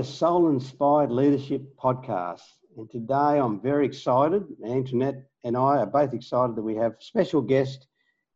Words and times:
To 0.00 0.06
Soul 0.06 0.48
Inspired 0.48 1.12
Leadership 1.12 1.76
podcast. 1.76 2.40
And 2.78 2.88
today 2.88 3.38
I'm 3.38 3.60
very 3.60 3.84
excited. 3.84 4.44
Antoinette 4.66 5.26
and 5.44 5.58
I 5.58 5.76
are 5.76 5.84
both 5.84 6.14
excited 6.14 6.56
that 6.56 6.62
we 6.62 6.74
have 6.76 6.94
special 7.00 7.42
guest 7.42 7.86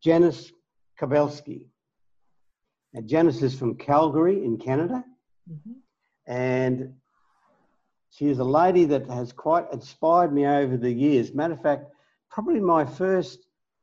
Janice 0.03 0.53
Kobelski. 1.01 1.65
And 2.93 3.09
Janice 3.09 3.41
is 3.41 3.59
from 3.59 3.77
Calgary 3.77 4.45
in 4.45 4.59
Canada. 4.59 5.03
Mm-hmm. 5.51 5.73
And 6.27 6.93
she 8.11 8.27
is 8.29 8.41
a 8.41 8.45
lady 8.45 8.85
that 8.85 9.07
has 9.07 9.33
quite 9.33 9.65
inspired 9.73 10.35
me 10.35 10.45
over 10.45 10.77
the 10.77 10.93
years. 10.93 11.33
Matter 11.33 11.55
of 11.55 11.63
fact, 11.63 11.87
probably 12.31 12.61
my 12.61 12.85
first 12.85 13.39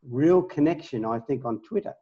real 0.07 0.43
connection, 0.43 1.03
I 1.03 1.17
think, 1.17 1.45
on 1.45 1.59
Twitter 1.63 1.95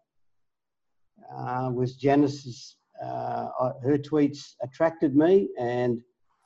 uh, 1.33 1.71
was 1.73 1.95
Janice's. 1.95 2.75
Uh, 3.03 3.71
her 3.83 3.97
tweets 3.97 4.55
attracted 4.61 5.15
me, 5.15 5.49
and 5.59 6.01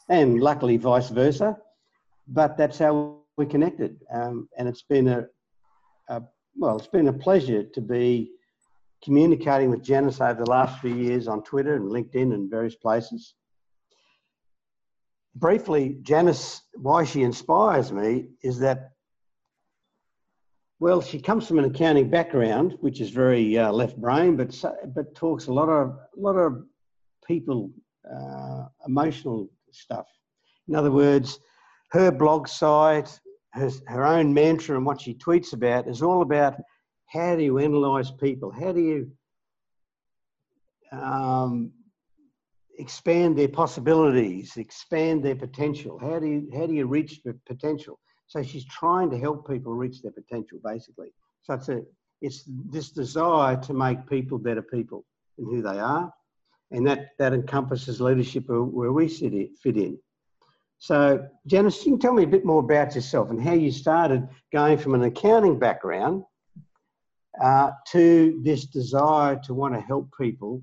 and 0.10 0.40
luckily 0.40 0.78
vice 0.78 1.10
versa. 1.10 1.58
But 2.28 2.58
that's 2.58 2.78
how 2.78 3.20
we 3.38 3.46
connected, 3.46 4.00
um, 4.14 4.48
and 4.58 4.68
it's 4.68 4.84
been 4.84 5.08
a, 5.08 5.26
a 6.10 6.22
well, 6.56 6.78
it's 6.78 6.88
been 6.88 7.08
a 7.08 7.14
pleasure 7.14 7.64
to 7.64 7.82
be 7.82 8.32
communicating 9.04 9.70
with 9.70 9.84
Janice 9.84 10.22
over 10.22 10.44
the 10.44 10.50
last 10.50 10.80
few 10.80 10.96
years 10.96 11.28
on 11.28 11.44
Twitter 11.44 11.76
and 11.76 11.92
LinkedIn 11.92 12.34
and 12.34 12.50
various 12.50 12.76
places. 12.76 13.34
Briefly, 15.36 15.98
Janice, 16.04 16.62
why 16.76 17.04
she 17.04 17.24
inspires 17.24 17.92
me 17.92 18.28
is 18.44 18.60
that, 18.60 18.93
well, 20.84 21.00
she 21.00 21.18
comes 21.18 21.48
from 21.48 21.60
an 21.60 21.64
accounting 21.64 22.10
background, 22.10 22.76
which 22.82 23.00
is 23.00 23.10
very 23.10 23.58
uh, 23.58 23.72
left 23.72 23.96
brain, 24.02 24.36
but 24.36 24.54
but 24.94 25.16
talks 25.16 25.48
a 25.48 25.54
lot 25.54 25.70
of 25.70 25.92
a 25.92 26.20
lot 26.20 26.36
of 26.36 26.66
people 27.26 27.72
uh, 28.14 28.66
emotional 28.86 29.50
stuff. 29.72 30.08
In 30.68 30.76
other 30.76 30.92
words, 30.92 31.40
her 31.92 32.12
blog 32.12 32.50
site, 32.50 33.18
her, 33.54 33.72
her 33.88 34.06
own 34.06 34.34
mantra, 34.34 34.76
and 34.76 34.86
what 34.86 35.00
she 35.00 35.14
tweets 35.14 35.54
about 35.54 35.88
is 35.88 36.02
all 36.02 36.22
about 36.22 36.56
how 37.06 37.38
do 37.38 37.44
you 37.44 37.60
analyze 37.60 38.12
people? 38.12 38.52
How 38.52 38.74
do 38.74 38.82
you 38.82 39.12
um, 40.92 41.72
expand 42.78 43.38
their 43.38 43.48
possibilities, 43.48 44.58
expand 44.58 45.24
their 45.24 45.38
potential? 45.38 45.98
How 45.98 46.20
do 46.20 46.28
you 46.28 46.50
how 46.54 46.66
do 46.66 46.74
you 46.74 46.88
reach 46.88 47.22
the 47.24 47.40
potential? 47.46 47.98
So 48.28 48.42
she's 48.42 48.66
trying 48.66 49.10
to 49.12 49.20
help 49.20 49.48
people 49.48 49.74
reach 49.74 50.02
their 50.02 50.12
potential, 50.12 50.60
basically. 50.64 51.14
So 51.44 51.54
it's 51.56 51.70
a 51.70 51.82
it's 52.22 52.44
this 52.48 52.90
desire 52.90 53.58
to 53.58 53.74
make 53.74 54.08
people 54.08 54.38
better 54.38 54.62
people 54.62 55.06
in 55.38 55.46
who 55.46 55.62
they 55.62 55.80
are, 55.80 56.12
and 56.72 56.88
that 56.88 57.10
that 57.20 57.34
encompasses 57.34 58.00
leadership 58.00 58.46
where 58.48 58.94
we 58.94 59.08
sit 59.08 59.34
it, 59.34 59.58
fit 59.62 59.78
in. 59.78 60.00
So 60.80 61.28
Janice, 61.48 61.86
you 61.86 61.94
can 61.94 62.00
tell 62.00 62.14
me 62.14 62.24
a 62.24 62.28
bit 62.28 62.46
more 62.46 62.60
about 62.60 62.96
yourself 62.96 63.30
and 63.30 63.42
how 63.42 63.54
you 63.54 63.72
started 63.72 64.28
going 64.52 64.78
from 64.78 64.96
an 64.96 65.04
accounting 65.04 65.58
background 65.58 66.24
uh, 67.42 67.72
to 67.92 68.42
this 68.44 68.66
desire 68.66 69.40
to 69.46 69.54
want 69.54 69.74
to 69.74 69.80
help 69.80 70.10
people. 70.20 70.62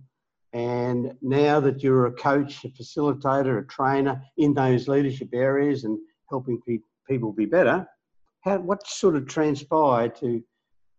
And 0.52 1.14
now 1.22 1.60
that 1.60 1.82
you're 1.82 2.06
a 2.06 2.12
coach, 2.12 2.64
a 2.64 2.68
facilitator, 2.68 3.60
a 3.60 3.66
trainer 3.66 4.20
in 4.36 4.52
those 4.52 4.88
leadership 4.88 5.30
areas 5.32 5.84
and 5.84 5.98
helping 6.28 6.60
pe- 6.66 6.78
people 7.08 7.32
be 7.32 7.46
better, 7.46 7.86
how, 8.42 8.58
what 8.58 8.86
sort 8.86 9.16
of 9.16 9.26
transpired 9.26 10.14
to 10.16 10.42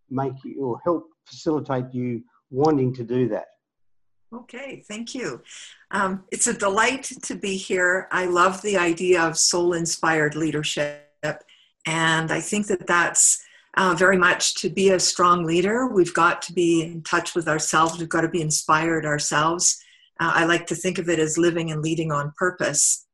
make 0.09 0.33
you 0.43 0.63
or 0.63 0.79
help 0.83 1.07
facilitate 1.25 1.93
you 1.93 2.23
wanting 2.49 2.93
to 2.93 3.03
do 3.03 3.27
that? 3.29 3.45
Okay, 4.33 4.83
thank 4.87 5.13
you. 5.13 5.41
Um, 5.91 6.23
it's 6.31 6.47
a 6.47 6.53
delight 6.53 7.11
to 7.23 7.35
be 7.35 7.57
here. 7.57 8.07
I 8.11 8.25
love 8.25 8.61
the 8.61 8.77
idea 8.77 9.21
of 9.21 9.37
soul 9.37 9.73
inspired 9.73 10.35
leadership. 10.35 11.07
And 11.85 12.31
I 12.31 12.39
think 12.39 12.67
that 12.67 12.87
that's 12.87 13.43
uh, 13.75 13.95
very 13.97 14.17
much 14.17 14.55
to 14.55 14.69
be 14.69 14.91
a 14.91 14.99
strong 14.99 15.43
leader. 15.43 15.87
We've 15.87 16.13
got 16.13 16.41
to 16.43 16.53
be 16.53 16.83
in 16.83 17.03
touch 17.03 17.35
with 17.35 17.47
ourselves, 17.47 17.99
we've 17.99 18.09
got 18.09 18.21
to 18.21 18.29
be 18.29 18.41
inspired 18.41 19.05
ourselves. 19.05 19.81
Uh, 20.19 20.31
I 20.33 20.45
like 20.45 20.67
to 20.67 20.75
think 20.75 20.97
of 20.97 21.09
it 21.09 21.19
as 21.19 21.37
living 21.37 21.71
and 21.71 21.81
leading 21.81 22.11
on 22.11 22.33
purpose. 22.37 23.07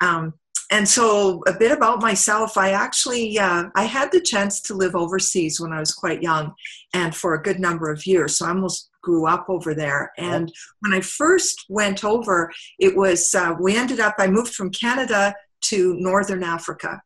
Um, 0.00 0.34
and 0.70 0.88
so 0.88 1.42
a 1.46 1.52
bit 1.52 1.72
about 1.72 2.00
myself 2.00 2.56
i 2.56 2.70
actually 2.70 3.38
uh, 3.38 3.64
i 3.74 3.84
had 3.84 4.10
the 4.12 4.20
chance 4.20 4.60
to 4.60 4.74
live 4.74 4.94
overseas 4.94 5.60
when 5.60 5.72
i 5.72 5.80
was 5.80 5.92
quite 5.92 6.22
young 6.22 6.52
and 6.94 7.14
for 7.14 7.34
a 7.34 7.42
good 7.42 7.58
number 7.60 7.90
of 7.90 8.06
years 8.06 8.38
so 8.38 8.46
i 8.46 8.48
almost 8.50 8.90
grew 9.02 9.26
up 9.26 9.46
over 9.48 9.74
there. 9.74 10.12
And 10.18 10.52
when 10.80 10.92
i 10.92 11.00
first 11.00 11.66
went 11.68 12.04
over 12.04 12.52
it 12.78 12.96
was 12.96 13.34
uh, 13.34 13.54
we 13.60 13.76
ended 13.76 14.00
up 14.00 14.14
i 14.18 14.26
moved 14.26 14.54
from 14.54 14.70
canada 14.70 15.34
to 15.62 15.94
northern 15.98 16.42
africa. 16.42 17.00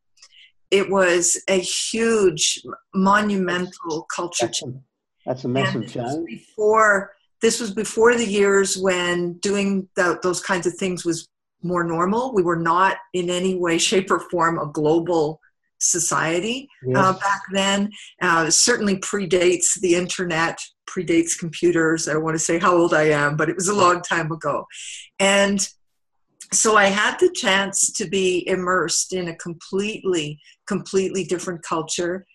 It 0.70 0.90
was 0.90 1.40
a 1.48 1.60
huge 1.60 2.62
monumental 2.94 4.06
culture 4.14 4.46
that's 4.46 4.62
a, 4.62 4.72
that's 5.24 5.44
a 5.44 5.48
massive 5.48 5.90
change. 5.90 6.26
before 6.26 7.12
this 7.40 7.60
was 7.60 7.72
before 7.72 8.16
the 8.16 8.26
years 8.26 8.76
when 8.76 9.34
doing 9.34 9.88
the, 9.96 10.18
those 10.22 10.40
kinds 10.40 10.66
of 10.66 10.74
things 10.74 11.04
was 11.04 11.28
more 11.64 11.84
normal 11.84 12.32
we 12.34 12.42
were 12.42 12.56
not 12.56 12.96
in 13.12 13.30
any 13.30 13.54
way 13.54 13.78
shape 13.78 14.10
or 14.10 14.20
form 14.30 14.58
a 14.58 14.66
global 14.66 15.40
society 15.78 16.68
uh, 16.86 16.90
yes. 16.90 16.98
uh, 16.98 17.12
back 17.14 17.42
then 17.52 17.90
uh, 18.22 18.50
certainly 18.50 18.96
predates 18.98 19.78
the 19.80 19.94
internet 19.94 20.58
predates 20.88 21.38
computers 21.38 22.08
i 22.08 22.16
want 22.16 22.34
to 22.34 22.38
say 22.38 22.58
how 22.58 22.74
old 22.74 22.94
i 22.94 23.04
am 23.04 23.36
but 23.36 23.48
it 23.48 23.56
was 23.56 23.68
a 23.68 23.74
long 23.74 24.00
time 24.02 24.30
ago 24.30 24.64
and 25.18 25.68
so 26.54 26.76
I 26.76 26.86
had 26.86 27.18
the 27.18 27.30
chance 27.30 27.92
to 27.92 28.06
be 28.06 28.46
immersed 28.46 29.12
in 29.12 29.28
a 29.28 29.36
completely, 29.36 30.40
completely 30.66 31.24
different 31.24 31.62
culture. 31.62 32.26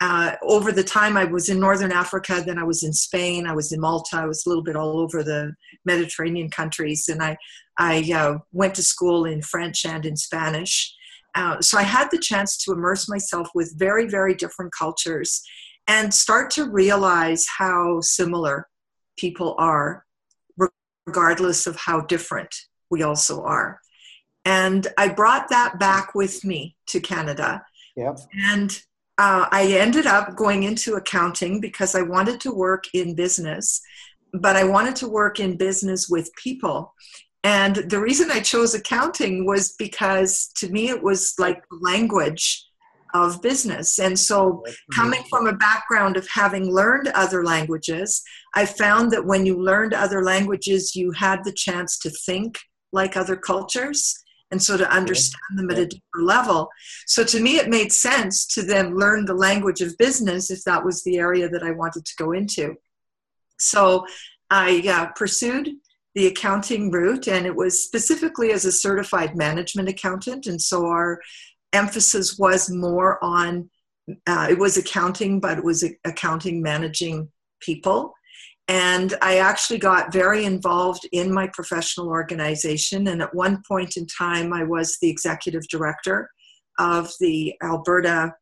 Uh, 0.00 0.34
over 0.42 0.72
the 0.72 0.84
time 0.84 1.16
I 1.16 1.24
was 1.24 1.48
in 1.48 1.60
Northern 1.60 1.92
Africa, 1.92 2.42
then 2.44 2.58
I 2.58 2.64
was 2.64 2.82
in 2.82 2.92
Spain, 2.92 3.46
I 3.46 3.54
was 3.54 3.72
in 3.72 3.80
Malta, 3.80 4.16
I 4.16 4.26
was 4.26 4.44
a 4.44 4.48
little 4.48 4.64
bit 4.64 4.76
all 4.76 4.98
over 4.98 5.22
the 5.22 5.54
Mediterranean 5.84 6.50
countries, 6.50 7.08
and 7.08 7.22
I, 7.22 7.36
I 7.78 8.10
uh, 8.14 8.38
went 8.52 8.74
to 8.76 8.82
school 8.82 9.24
in 9.24 9.42
French 9.42 9.84
and 9.84 10.04
in 10.04 10.16
Spanish. 10.16 10.94
Uh, 11.34 11.60
so 11.60 11.78
I 11.78 11.82
had 11.82 12.08
the 12.10 12.18
chance 12.18 12.58
to 12.58 12.72
immerse 12.72 13.08
myself 13.08 13.48
with 13.54 13.74
very, 13.78 14.06
very 14.06 14.34
different 14.34 14.72
cultures 14.78 15.42
and 15.88 16.12
start 16.12 16.50
to 16.52 16.70
realize 16.70 17.46
how 17.58 18.00
similar 18.00 18.68
people 19.16 19.54
are, 19.58 20.04
regardless 21.06 21.66
of 21.66 21.76
how 21.76 22.02
different 22.02 22.54
we 22.90 23.02
also 23.02 23.42
are. 23.42 23.80
And 24.44 24.86
I 24.98 25.08
brought 25.08 25.48
that 25.48 25.78
back 25.78 26.14
with 26.14 26.44
me 26.44 26.76
to 26.88 27.00
Canada. 27.00 27.64
Yep. 27.96 28.18
And 28.46 28.70
uh, 29.18 29.46
I 29.50 29.66
ended 29.78 30.06
up 30.06 30.36
going 30.36 30.64
into 30.64 30.94
accounting 30.94 31.60
because 31.60 31.94
I 31.94 32.02
wanted 32.02 32.40
to 32.40 32.52
work 32.52 32.84
in 32.94 33.14
business, 33.14 33.80
but 34.32 34.56
I 34.56 34.64
wanted 34.64 34.96
to 34.96 35.08
work 35.08 35.38
in 35.40 35.56
business 35.56 36.08
with 36.08 36.34
people. 36.34 36.94
And 37.44 37.76
the 37.76 38.00
reason 38.00 38.30
I 38.30 38.40
chose 38.40 38.74
accounting 38.74 39.46
was 39.46 39.72
because 39.72 40.50
to 40.56 40.68
me 40.68 40.88
it 40.88 41.02
was 41.02 41.34
like 41.38 41.62
language 41.70 42.64
of 43.14 43.42
business. 43.42 43.98
And 43.98 44.18
so, 44.18 44.64
coming 44.94 45.22
from 45.28 45.46
a 45.46 45.56
background 45.56 46.16
of 46.16 46.26
having 46.28 46.72
learned 46.72 47.08
other 47.08 47.44
languages, 47.44 48.22
I 48.54 48.64
found 48.64 49.10
that 49.10 49.26
when 49.26 49.44
you 49.44 49.60
learned 49.60 49.92
other 49.92 50.22
languages, 50.22 50.96
you 50.96 51.10
had 51.12 51.44
the 51.44 51.52
chance 51.52 51.98
to 52.00 52.10
think 52.10 52.58
like 52.92 53.16
other 53.16 53.36
cultures 53.36 54.22
and 54.50 54.62
so 54.62 54.76
to 54.76 54.90
understand 54.90 55.56
them 55.56 55.70
at 55.70 55.78
a 55.78 55.86
deeper 55.86 56.22
level. 56.22 56.68
So 57.06 57.24
to 57.24 57.40
me, 57.40 57.56
it 57.56 57.70
made 57.70 57.90
sense 57.90 58.46
to 58.48 58.62
then 58.62 58.98
learn 58.98 59.24
the 59.24 59.34
language 59.34 59.80
of 59.80 59.96
business 59.96 60.50
if 60.50 60.62
that 60.64 60.84
was 60.84 61.02
the 61.02 61.16
area 61.16 61.48
that 61.48 61.62
I 61.62 61.70
wanted 61.70 62.04
to 62.04 62.12
go 62.18 62.32
into. 62.32 62.74
So 63.58 64.04
I 64.50 64.82
uh, 64.86 65.06
pursued 65.16 65.70
the 66.14 66.26
accounting 66.26 66.90
route, 66.90 67.26
and 67.28 67.46
it 67.46 67.54
was 67.54 67.82
specifically 67.82 68.52
as 68.52 68.64
a 68.64 68.72
certified 68.72 69.36
management 69.36 69.88
accountant. 69.88 70.46
And 70.46 70.60
so 70.60 70.86
our 70.86 71.20
emphasis 71.72 72.38
was 72.38 72.70
more 72.70 73.22
on 73.24 73.70
uh, 74.26 74.48
it 74.50 74.58
was 74.58 74.76
accounting, 74.76 75.40
but 75.40 75.58
it 75.58 75.64
was 75.64 75.84
accounting 76.04 76.60
managing 76.60 77.28
people. 77.60 78.12
And 78.68 79.14
I 79.22 79.38
actually 79.38 79.78
got 79.78 80.12
very 80.12 80.44
involved 80.44 81.06
in 81.12 81.32
my 81.32 81.48
professional 81.52 82.08
organization. 82.08 83.08
And 83.08 83.22
at 83.22 83.34
one 83.34 83.62
point 83.66 83.96
in 83.96 84.06
time, 84.06 84.52
I 84.52 84.64
was 84.64 84.98
the 85.00 85.10
executive 85.10 85.66
director 85.68 86.30
of 86.78 87.10
the 87.20 87.54
Alberta 87.62 88.34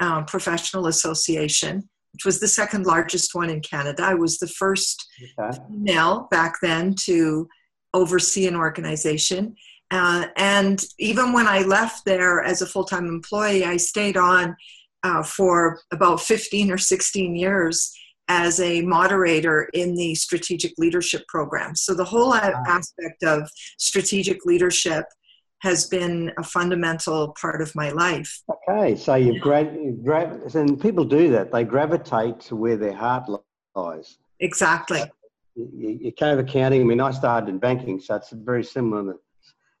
um, 0.00 0.24
Professional 0.26 0.86
Association, 0.86 1.88
which 2.12 2.24
was 2.24 2.40
the 2.40 2.48
second 2.48 2.86
largest 2.86 3.34
one 3.34 3.50
in 3.50 3.60
Canada. 3.60 4.02
I 4.02 4.14
was 4.14 4.38
the 4.38 4.48
first 4.48 5.06
okay. 5.40 5.58
female 5.68 6.28
back 6.30 6.54
then 6.62 6.94
to 7.04 7.48
oversee 7.94 8.46
an 8.46 8.56
organization. 8.56 9.54
Uh, 9.90 10.26
and 10.36 10.84
even 10.98 11.32
when 11.32 11.46
I 11.46 11.60
left 11.62 12.04
there 12.04 12.42
as 12.42 12.60
a 12.60 12.66
full 12.66 12.84
time 12.84 13.06
employee, 13.06 13.64
I 13.64 13.76
stayed 13.76 14.16
on 14.16 14.56
uh, 15.02 15.22
for 15.22 15.80
about 15.92 16.20
15 16.20 16.70
or 16.70 16.78
16 16.78 17.36
years 17.36 17.94
as 18.28 18.60
a 18.60 18.82
moderator 18.82 19.70
in 19.72 19.94
the 19.94 20.14
strategic 20.14 20.72
leadership 20.76 21.26
program. 21.28 21.74
So 21.74 21.94
the 21.94 22.04
whole 22.04 22.34
aspect 22.34 23.22
of 23.22 23.50
strategic 23.78 24.44
leadership 24.44 25.06
has 25.60 25.86
been 25.86 26.32
a 26.38 26.42
fundamental 26.42 27.34
part 27.40 27.60
of 27.60 27.74
my 27.74 27.90
life. 27.90 28.42
Okay, 28.68 28.94
so 28.96 29.14
you've 29.16 29.40
gra- 29.40 29.74
gra- 30.04 30.40
and 30.54 30.80
people 30.80 31.04
do 31.04 31.30
that. 31.30 31.50
They 31.50 31.64
gravitate 31.64 32.40
to 32.40 32.56
where 32.56 32.76
their 32.76 32.94
heart 32.94 33.28
lies. 33.74 34.18
Exactly. 34.40 35.02
You, 35.56 35.98
you 36.00 36.12
came 36.12 36.38
accounting. 36.38 36.80
I 36.80 36.84
mean, 36.84 37.00
I 37.00 37.10
started 37.10 37.48
in 37.48 37.58
banking, 37.58 37.98
so 37.98 38.14
it's 38.14 38.30
very 38.30 38.62
similar. 38.62 39.16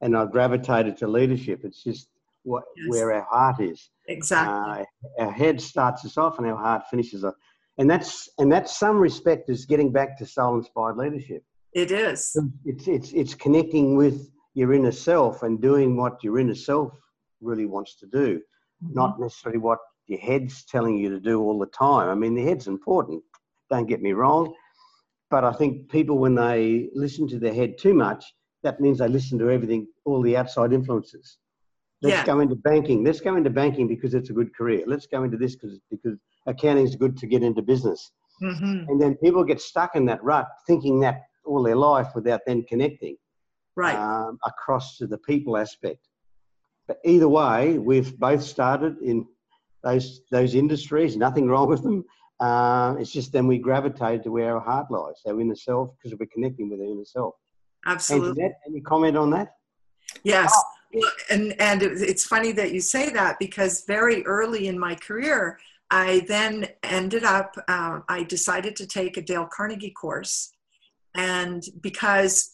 And 0.00 0.16
I 0.16 0.24
gravitated 0.26 0.96
to 0.98 1.06
leadership. 1.06 1.60
It's 1.64 1.82
just 1.84 2.08
what, 2.42 2.64
yes. 2.76 2.86
where 2.88 3.12
our 3.12 3.26
heart 3.30 3.60
is. 3.60 3.90
Exactly. 4.08 4.84
Uh, 5.18 5.24
our 5.24 5.32
head 5.32 5.60
starts 5.60 6.04
us 6.04 6.16
off, 6.16 6.38
and 6.38 6.46
our 6.48 6.56
heart 6.56 6.82
finishes 6.90 7.24
us. 7.24 7.34
And 7.78 7.88
that's 7.88 8.28
and 8.38 8.50
that's 8.50 8.76
some 8.76 8.98
respect 8.98 9.48
is 9.48 9.64
getting 9.64 9.92
back 9.92 10.18
to 10.18 10.26
soul 10.26 10.58
inspired 10.58 10.96
leadership. 10.96 11.44
It 11.72 11.92
is. 11.92 12.36
It's 12.64 12.88
it's 12.88 13.12
it's 13.12 13.34
connecting 13.34 13.96
with 13.96 14.30
your 14.58 14.74
inner 14.74 14.90
self 14.90 15.44
and 15.44 15.62
doing 15.62 15.96
what 15.96 16.24
your 16.24 16.36
inner 16.40 16.54
self 16.54 16.92
really 17.40 17.64
wants 17.64 17.94
to 17.94 18.06
do, 18.06 18.40
mm-hmm. 18.84 18.92
not 18.92 19.20
necessarily 19.20 19.60
what 19.60 19.78
your 20.08 20.18
head's 20.18 20.64
telling 20.64 20.98
you 20.98 21.08
to 21.10 21.20
do 21.20 21.40
all 21.40 21.60
the 21.60 21.66
time. 21.66 22.08
I 22.08 22.16
mean, 22.16 22.34
the 22.34 22.42
head's 22.42 22.66
important. 22.66 23.22
Don't 23.70 23.86
get 23.86 24.02
me 24.02 24.12
wrong, 24.14 24.52
but 25.30 25.44
I 25.44 25.52
think 25.52 25.88
people 25.88 26.18
when 26.18 26.34
they 26.34 26.88
listen 26.92 27.28
to 27.28 27.38
their 27.38 27.54
head 27.54 27.78
too 27.78 27.94
much, 27.94 28.24
that 28.64 28.80
means 28.80 28.98
they 28.98 29.06
listen 29.06 29.38
to 29.38 29.48
everything, 29.48 29.86
all 30.04 30.22
the 30.22 30.36
outside 30.36 30.72
influences. 30.72 31.38
Let's 32.02 32.16
yeah. 32.16 32.24
go 32.26 32.40
into 32.40 32.56
banking. 32.56 33.04
Let's 33.04 33.20
go 33.20 33.36
into 33.36 33.50
banking 33.50 33.86
because 33.86 34.12
it's 34.14 34.30
a 34.30 34.32
good 34.32 34.52
career. 34.56 34.82
Let's 34.88 35.06
go 35.06 35.22
into 35.22 35.36
this 35.36 35.54
because 35.54 35.78
because 35.88 36.16
accounting 36.46 36.84
is 36.84 36.96
good 36.96 37.16
to 37.18 37.26
get 37.28 37.44
into 37.44 37.62
business. 37.62 38.10
Mm-hmm. 38.42 38.88
And 38.88 39.00
then 39.00 39.14
people 39.16 39.44
get 39.44 39.60
stuck 39.60 39.94
in 39.94 40.04
that 40.06 40.22
rut, 40.24 40.48
thinking 40.66 40.98
that 41.00 41.22
all 41.44 41.62
their 41.62 41.76
life 41.76 42.08
without 42.16 42.40
then 42.46 42.64
connecting 42.68 43.16
right. 43.78 43.96
Um, 43.96 44.38
across 44.44 44.98
to 44.98 45.06
the 45.06 45.18
people 45.18 45.56
aspect. 45.56 46.00
But 46.86 46.98
either 47.04 47.28
way, 47.28 47.78
we've 47.78 48.18
both 48.18 48.42
started 48.42 48.96
in 49.02 49.26
those 49.82 50.22
those 50.30 50.54
industries. 50.54 51.16
Nothing 51.16 51.48
wrong 51.52 51.68
with 51.68 51.82
them. 51.82 52.04
Uh, 52.40 52.94
it's 52.98 53.12
just 53.12 53.32
then 53.32 53.46
we 53.46 53.58
gravitated 53.58 54.22
to 54.24 54.30
where 54.30 54.54
our 54.54 54.60
heart 54.60 54.90
lies, 54.90 55.20
our 55.26 55.40
inner 55.40 55.56
self, 55.56 55.90
because 55.96 56.16
we're 56.18 56.28
connecting 56.32 56.70
with 56.70 56.80
our 56.80 56.86
inner 56.86 57.04
self. 57.04 57.34
Absolutely. 57.86 58.28
Antoinette, 58.28 58.60
any 58.66 58.80
comment 58.80 59.16
on 59.16 59.30
that? 59.30 59.54
Yes. 60.22 60.52
Oh. 60.54 60.62
Well, 60.94 61.10
and 61.30 61.60
and 61.60 61.82
it's 61.82 62.24
funny 62.24 62.52
that 62.52 62.72
you 62.72 62.80
say 62.80 63.10
that 63.10 63.38
because 63.38 63.84
very 63.84 64.24
early 64.24 64.68
in 64.68 64.78
my 64.78 64.94
career, 64.94 65.58
I 65.90 66.24
then 66.28 66.68
ended 66.82 67.24
up, 67.24 67.56
uh, 67.68 68.00
I 68.08 68.22
decided 68.24 68.76
to 68.76 68.86
take 68.86 69.16
a 69.16 69.22
Dale 69.22 69.48
Carnegie 69.50 69.90
course. 69.90 70.52
And 71.14 71.62
because 71.80 72.50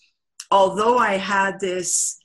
although 0.54 0.98
I 0.98 1.16
had 1.16 1.58
this 1.58 2.16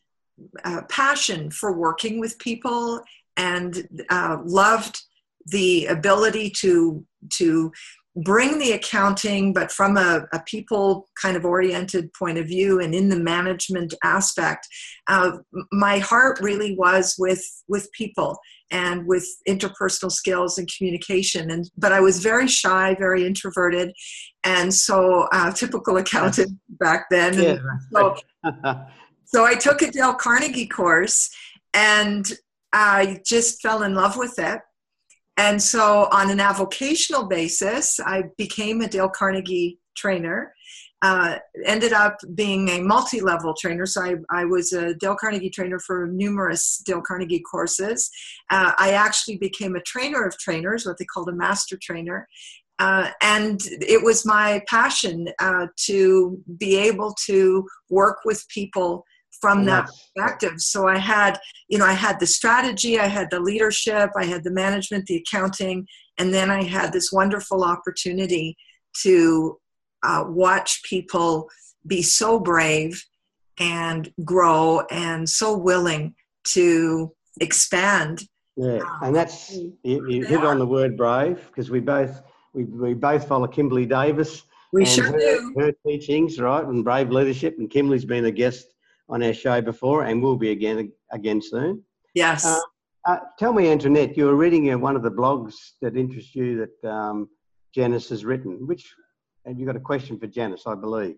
uh, 0.63 0.83
passion 0.87 1.49
for 1.49 1.75
working 1.75 2.19
with 2.19 2.37
people 2.37 3.01
and 3.37 3.87
uh, 4.11 4.37
loved 4.45 5.01
the 5.47 5.87
ability 5.87 6.51
to, 6.51 7.03
to 7.37 7.71
bring 8.15 8.59
the 8.59 8.73
accounting, 8.73 9.51
but 9.51 9.71
from 9.71 9.97
a, 9.97 10.27
a, 10.31 10.41
people 10.45 11.09
kind 11.19 11.35
of 11.35 11.43
oriented 11.43 12.13
point 12.13 12.37
of 12.37 12.45
view 12.45 12.79
and 12.79 12.93
in 12.93 13.09
the 13.09 13.19
management 13.19 13.95
aspect, 14.03 14.67
uh, 15.07 15.31
my 15.71 15.97
heart 15.97 16.39
really 16.39 16.75
was 16.75 17.15
with, 17.17 17.43
with 17.67 17.91
people 17.93 18.37
and 18.71 19.05
with 19.05 19.27
interpersonal 19.47 20.11
skills 20.11 20.57
and 20.57 20.69
communication. 20.75 21.51
And 21.51 21.69
but 21.77 21.91
i 21.91 21.99
was 21.99 22.19
very 22.19 22.47
shy 22.47 22.95
very 22.99 23.25
introverted. 23.25 23.93
And 24.43 24.73
so 24.73 25.27
uh, 25.31 25.51
typical 25.51 25.97
accountant 25.97 26.57
back 26.69 27.05
then. 27.09 27.33
Yeah. 27.41 27.57
so, 27.93 28.15
so 29.25 29.45
i 29.45 29.55
took 29.55 29.81
a 29.81 29.91
dale 29.91 30.13
carnegie 30.13 30.67
course 30.67 31.29
and 31.73 32.31
i 32.73 33.19
just 33.25 33.61
fell 33.61 33.83
in 33.83 33.93
love 33.93 34.17
with 34.17 34.37
it. 34.39 34.61
And 35.37 35.61
so 35.61 36.09
on 36.11 36.29
an 36.29 36.39
avocational 36.39 37.29
basis 37.29 37.99
i 37.99 38.23
became 38.37 38.81
a 38.81 38.87
dale 38.87 39.09
carnegie 39.09 39.79
trainer 39.95 40.53
uh, 41.01 41.37
ended 41.65 41.93
up 41.93 42.17
being 42.35 42.69
a 42.69 42.81
multi-level 42.81 43.53
trainer. 43.53 43.85
So 43.85 44.01
I, 44.01 44.15
I, 44.29 44.45
was 44.45 44.73
a 44.73 44.93
Dale 44.95 45.15
Carnegie 45.15 45.49
trainer 45.49 45.79
for 45.79 46.07
numerous 46.07 46.81
Dale 46.85 47.01
Carnegie 47.01 47.39
courses. 47.39 48.09
Uh, 48.49 48.73
I 48.77 48.91
actually 48.91 49.37
became 49.37 49.75
a 49.75 49.81
trainer 49.81 50.25
of 50.25 50.37
trainers, 50.37 50.85
what 50.85 50.97
they 50.97 51.05
called 51.05 51.29
a 51.29 51.33
master 51.33 51.79
trainer. 51.81 52.27
Uh, 52.79 53.11
and 53.21 53.59
it 53.81 54.03
was 54.03 54.25
my 54.25 54.61
passion 54.67 55.27
uh, 55.39 55.67
to 55.75 56.41
be 56.57 56.77
able 56.77 57.13
to 57.25 57.65
work 57.89 58.19
with 58.25 58.45
people 58.49 59.05
from 59.41 59.65
that 59.65 59.85
perspective. 60.15 60.53
So 60.57 60.87
I 60.87 60.97
had, 60.97 61.39
you 61.69 61.77
know, 61.77 61.85
I 61.85 61.93
had 61.93 62.19
the 62.19 62.27
strategy, 62.27 62.99
I 62.99 63.07
had 63.07 63.29
the 63.29 63.39
leadership, 63.39 64.09
I 64.17 64.25
had 64.25 64.43
the 64.43 64.51
management, 64.51 65.05
the 65.05 65.23
accounting, 65.27 65.87
and 66.17 66.33
then 66.33 66.49
I 66.49 66.63
had 66.63 66.91
this 66.91 67.11
wonderful 67.11 67.63
opportunity 67.63 68.57
to 69.03 69.58
uh, 70.03 70.23
watch 70.27 70.83
people 70.83 71.49
be 71.85 72.01
so 72.01 72.39
brave 72.39 73.03
and 73.59 74.11
grow 74.23 74.81
and 74.91 75.29
so 75.29 75.57
willing 75.57 76.15
to 76.43 77.13
expand. 77.41 78.23
Yeah, 78.55 78.79
and 79.01 79.15
that's 79.15 79.53
you, 79.53 79.77
you 79.83 80.25
hit 80.25 80.43
on 80.43 80.59
the 80.59 80.65
word 80.65 80.97
brave 80.97 81.45
because 81.47 81.69
we 81.69 81.79
both 81.79 82.21
we, 82.53 82.65
we 82.65 82.93
both 82.93 83.27
follow 83.27 83.47
Kimberly 83.47 83.85
Davis. 83.85 84.43
We 84.73 84.85
sure 84.85 85.05
her, 85.05 85.17
do. 85.17 85.53
Her 85.57 85.71
teachings, 85.85 86.39
right, 86.39 86.65
and 86.65 86.83
brave 86.83 87.09
leadership. 87.09 87.55
And 87.57 87.69
Kimberly's 87.69 88.05
been 88.05 88.25
a 88.25 88.31
guest 88.31 88.73
on 89.07 89.23
our 89.23 89.33
show 89.33 89.61
before, 89.61 90.03
and 90.03 90.21
will 90.21 90.35
be 90.37 90.51
again 90.51 90.91
again 91.11 91.41
soon. 91.41 91.83
Yes. 92.13 92.45
Uh, 92.45 92.59
uh, 93.07 93.19
tell 93.37 93.53
me, 93.53 93.69
Antoinette, 93.69 94.17
you 94.17 94.25
were 94.25 94.35
reading 94.35 94.71
uh, 94.71 94.77
one 94.77 94.95
of 94.95 95.03
the 95.03 95.11
blogs 95.11 95.55
that 95.81 95.95
interests 95.95 96.35
you 96.35 96.67
that 96.83 96.89
um, 96.89 97.29
Janice 97.73 98.09
has 98.09 98.25
written. 98.25 98.67
Which 98.67 98.93
and 99.45 99.59
you 99.59 99.65
got 99.65 99.75
a 99.75 99.79
question 99.79 100.19
for 100.19 100.27
Janice, 100.27 100.63
I 100.65 100.75
believe. 100.75 101.15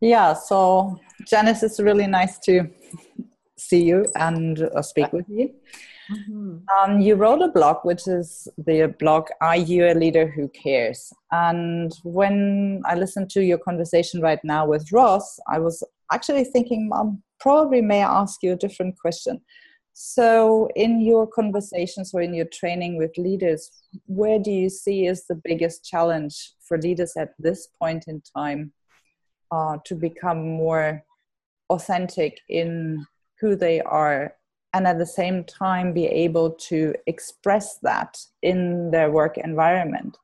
Yeah, 0.00 0.32
so 0.32 0.98
Janice, 1.26 1.62
it's 1.62 1.80
really 1.80 2.06
nice 2.06 2.38
to 2.40 2.68
see 3.56 3.82
you 3.82 4.06
and 4.16 4.62
uh, 4.62 4.82
speak 4.82 5.12
with 5.12 5.26
you. 5.28 5.50
Mm-hmm. 6.10 6.58
Um, 6.90 7.00
you 7.00 7.16
wrote 7.16 7.42
a 7.42 7.48
blog, 7.48 7.78
which 7.82 8.06
is 8.06 8.48
the 8.56 8.94
blog 8.98 9.28
"Are 9.42 9.56
You 9.56 9.88
a 9.88 9.94
Leader 9.94 10.26
Who 10.26 10.48
Cares?" 10.48 11.12
And 11.32 11.92
when 12.02 12.80
I 12.86 12.94
listened 12.94 13.28
to 13.30 13.42
your 13.42 13.58
conversation 13.58 14.22
right 14.22 14.42
now 14.42 14.66
with 14.66 14.90
Ross, 14.90 15.38
I 15.48 15.58
was 15.58 15.82
actually 16.10 16.44
thinking, 16.44 16.88
Mom, 16.88 17.22
probably 17.40 17.82
may 17.82 18.02
I 18.02 18.20
ask 18.22 18.42
you 18.42 18.52
a 18.52 18.56
different 18.56 18.98
question. 18.98 19.40
So, 20.00 20.68
in 20.76 21.00
your 21.00 21.26
conversations 21.26 22.14
or 22.14 22.20
in 22.20 22.32
your 22.32 22.46
training 22.46 22.98
with 22.98 23.18
leaders, 23.18 23.68
where 24.06 24.38
do 24.38 24.52
you 24.52 24.70
see 24.70 25.06
is 25.06 25.26
the 25.26 25.34
biggest 25.34 25.84
challenge 25.84 26.52
for 26.60 26.78
leaders 26.78 27.14
at 27.16 27.34
this 27.40 27.66
point 27.66 28.04
in 28.06 28.22
time 28.36 28.72
uh, 29.50 29.78
to 29.86 29.96
become 29.96 30.50
more 30.50 31.02
authentic 31.68 32.38
in 32.48 33.04
who 33.40 33.56
they 33.56 33.80
are 33.80 34.36
and 34.72 34.86
at 34.86 34.98
the 34.98 35.06
same 35.20 35.42
time 35.42 35.92
be 35.92 36.06
able 36.06 36.52
to 36.68 36.94
express 37.08 37.78
that 37.78 38.18
in 38.40 38.92
their 38.92 39.10
work 39.10 39.36
environment? 39.36 40.16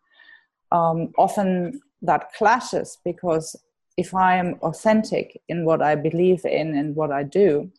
Um, 0.70 1.12
often 1.18 1.80
that 2.00 2.32
clashes 2.34 2.98
because 3.04 3.56
if 3.96 4.14
I 4.14 4.36
am 4.36 4.54
authentic 4.62 5.42
in 5.48 5.64
what 5.64 5.82
I 5.82 5.96
believe 5.96 6.44
in 6.44 6.76
and 6.76 6.94
what 6.94 7.10
I 7.10 7.24
do, 7.24 7.72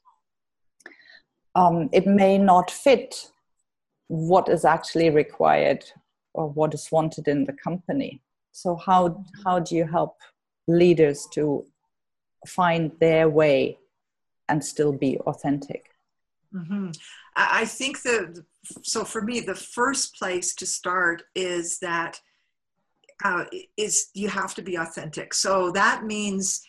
um, 1.55 1.89
it 1.91 2.05
may 2.05 2.37
not 2.37 2.69
fit 2.69 3.31
what 4.07 4.49
is 4.49 4.65
actually 4.65 5.09
required 5.09 5.83
or 6.33 6.49
what 6.49 6.73
is 6.73 6.91
wanted 6.91 7.27
in 7.27 7.45
the 7.45 7.53
company. 7.53 8.21
So 8.51 8.75
how 8.75 9.23
how 9.43 9.59
do 9.59 9.75
you 9.75 9.85
help 9.85 10.17
leaders 10.67 11.27
to 11.33 11.65
find 12.45 12.91
their 12.99 13.29
way 13.29 13.77
and 14.49 14.63
still 14.63 14.91
be 14.91 15.17
authentic? 15.19 15.89
Mm-hmm. 16.53 16.91
I 17.35 17.65
think 17.65 18.01
that 18.03 18.43
so 18.83 19.03
for 19.03 19.21
me 19.21 19.39
the 19.39 19.55
first 19.55 20.15
place 20.15 20.53
to 20.55 20.65
start 20.65 21.23
is 21.35 21.79
that 21.79 22.19
uh, 23.23 23.45
is 23.77 24.09
you 24.13 24.27
have 24.29 24.53
to 24.55 24.61
be 24.61 24.75
authentic. 24.75 25.33
So 25.33 25.71
that 25.71 26.03
means 26.03 26.61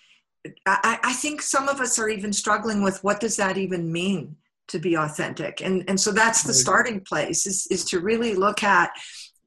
I, 0.64 0.98
I 1.02 1.12
think 1.12 1.42
some 1.42 1.68
of 1.68 1.80
us 1.80 1.98
are 1.98 2.08
even 2.08 2.32
struggling 2.32 2.82
with 2.82 3.02
what 3.02 3.18
does 3.20 3.36
that 3.36 3.58
even 3.58 3.92
mean 3.92 4.36
to 4.68 4.78
be 4.78 4.96
authentic. 4.96 5.60
And 5.62 5.84
and 5.88 6.00
so 6.00 6.12
that's 6.12 6.42
the 6.42 6.54
starting 6.54 7.00
place 7.00 7.46
is 7.46 7.66
is 7.70 7.84
to 7.86 8.00
really 8.00 8.34
look 8.34 8.62
at 8.62 8.90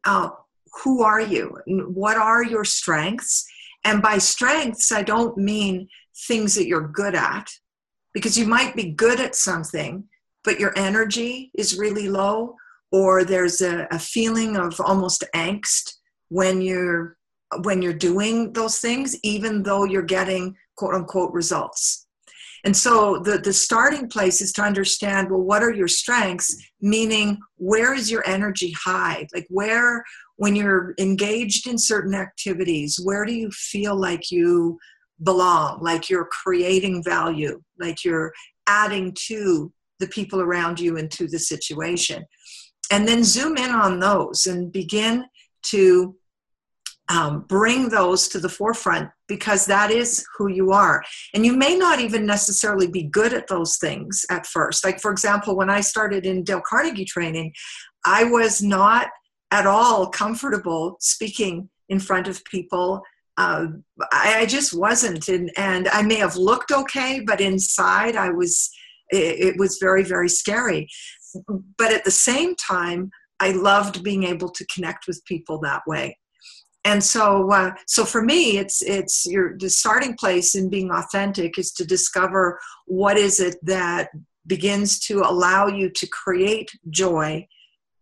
uh, 0.05 0.29
who 0.83 1.03
are 1.03 1.21
you? 1.21 1.57
What 1.67 2.17
are 2.17 2.43
your 2.43 2.65
strengths? 2.65 3.45
And 3.85 4.01
by 4.01 4.17
strengths 4.17 4.91
i 4.91 5.01
don't 5.01 5.37
mean 5.37 5.87
things 6.27 6.53
that 6.55 6.67
you're 6.67 6.89
good 6.89 7.15
at 7.15 7.49
because 8.13 8.37
you 8.37 8.45
might 8.45 8.75
be 8.75 8.91
good 8.91 9.21
at 9.21 9.35
something 9.35 10.03
but 10.43 10.59
your 10.59 10.73
energy 10.75 11.49
is 11.57 11.79
really 11.79 12.09
low 12.09 12.55
or 12.91 13.23
there's 13.23 13.61
a, 13.61 13.87
a 13.91 13.99
feeling 13.99 14.57
of 14.57 14.79
almost 14.81 15.23
angst 15.35 15.93
when 16.29 16.61
you're 16.61 17.17
when 17.63 17.81
you're 17.81 17.93
doing 17.93 18.53
those 18.53 18.79
things, 18.79 19.17
even 19.23 19.63
though 19.63 19.83
you're 19.83 20.03
getting 20.03 20.55
quote 20.75 20.93
unquote 20.93 21.33
results. 21.33 22.07
And 22.65 22.75
so 22.75 23.19
the, 23.19 23.37
the 23.37 23.53
starting 23.53 24.09
place 24.09 24.41
is 24.41 24.51
to 24.53 24.61
understand 24.61 25.29
well, 25.29 25.41
what 25.41 25.63
are 25.63 25.73
your 25.73 25.87
strengths? 25.87 26.55
Meaning, 26.81 27.39
where 27.57 27.93
is 27.93 28.11
your 28.11 28.27
energy 28.27 28.73
high? 28.83 29.27
Like, 29.33 29.47
where, 29.49 30.03
when 30.37 30.55
you're 30.55 30.93
engaged 30.97 31.67
in 31.67 31.77
certain 31.77 32.15
activities, 32.15 32.99
where 33.03 33.25
do 33.25 33.33
you 33.33 33.49
feel 33.51 33.95
like 33.95 34.31
you 34.31 34.77
belong, 35.23 35.81
like 35.81 36.09
you're 36.09 36.29
creating 36.43 37.03
value, 37.03 37.61
like 37.79 38.05
you're 38.05 38.33
adding 38.67 39.13
to 39.27 39.71
the 39.99 40.07
people 40.07 40.41
around 40.41 40.79
you 40.79 40.97
and 40.97 41.11
to 41.11 41.27
the 41.27 41.39
situation? 41.39 42.23
And 42.91 43.07
then 43.07 43.23
zoom 43.23 43.57
in 43.57 43.69
on 43.69 43.99
those 43.99 44.45
and 44.45 44.71
begin 44.71 45.25
to 45.63 46.15
um, 47.09 47.41
bring 47.41 47.89
those 47.89 48.27
to 48.29 48.39
the 48.39 48.49
forefront 48.49 49.09
because 49.27 49.65
that 49.65 49.89
is 49.89 50.23
who 50.37 50.47
you 50.47 50.71
are. 50.71 51.03
And 51.33 51.45
you 51.45 51.57
may 51.57 51.75
not 51.75 51.99
even 51.99 52.25
necessarily 52.25 52.87
be 52.87 53.03
good 53.03 53.33
at 53.33 53.47
those 53.47 53.77
things 53.77 54.25
at 54.29 54.45
first. 54.45 54.85
Like, 54.85 54.99
for 54.99 55.11
example, 55.11 55.55
when 55.55 55.69
I 55.69 55.81
started 55.81 56.25
in 56.25 56.43
Dale 56.43 56.61
Carnegie 56.67 57.05
training, 57.05 57.53
I 58.05 58.25
was 58.25 58.61
not 58.61 59.07
at 59.51 59.65
all 59.65 60.07
comfortable 60.07 60.97
speaking 60.99 61.69
in 61.89 61.99
front 61.99 62.27
of 62.27 62.45
people. 62.45 63.01
Uh, 63.37 63.67
I, 64.11 64.41
I, 64.41 64.45
just 64.45 64.77
wasn't. 64.77 65.27
And, 65.27 65.51
and 65.57 65.87
I 65.87 66.03
may 66.03 66.15
have 66.15 66.35
looked 66.35 66.71
okay, 66.71 67.21
but 67.25 67.41
inside 67.41 68.15
I 68.15 68.29
was, 68.29 68.69
it, 69.09 69.55
it 69.55 69.57
was 69.57 69.79
very, 69.81 70.03
very 70.03 70.29
scary. 70.29 70.87
But 71.77 71.91
at 71.91 72.03
the 72.03 72.11
same 72.11 72.55
time, 72.55 73.09
I 73.39 73.51
loved 73.51 74.03
being 74.03 74.25
able 74.25 74.49
to 74.49 74.65
connect 74.67 75.07
with 75.07 75.23
people 75.25 75.59
that 75.61 75.81
way 75.87 76.17
and 76.85 77.03
so 77.03 77.51
uh, 77.51 77.71
so 77.87 78.05
for 78.05 78.21
me 78.21 78.57
it's 78.57 78.81
it's 78.81 79.25
your 79.25 79.57
the 79.57 79.69
starting 79.69 80.15
place 80.15 80.55
in 80.55 80.69
being 80.69 80.91
authentic 80.91 81.57
is 81.57 81.71
to 81.71 81.85
discover 81.85 82.59
what 82.85 83.17
is 83.17 83.39
it 83.39 83.55
that 83.63 84.09
begins 84.47 84.99
to 84.99 85.19
allow 85.19 85.67
you 85.67 85.89
to 85.89 86.07
create 86.07 86.71
joy 86.89 87.45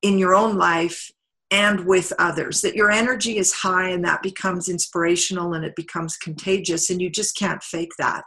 in 0.01 0.17
your 0.17 0.35
own 0.35 0.57
life 0.57 1.11
and 1.49 1.85
with 1.85 2.11
others 2.19 2.61
that 2.61 2.75
your 2.75 2.91
energy 2.91 3.37
is 3.37 3.53
high 3.53 3.89
and 3.89 4.03
that 4.03 4.21
becomes 4.21 4.67
inspirational 4.67 5.53
and 5.53 5.63
it 5.63 5.75
becomes 5.75 6.17
contagious 6.17 6.89
and 6.89 7.01
you 7.01 7.09
just 7.09 7.37
can't 7.37 7.63
fake 7.63 7.91
that. 7.97 8.23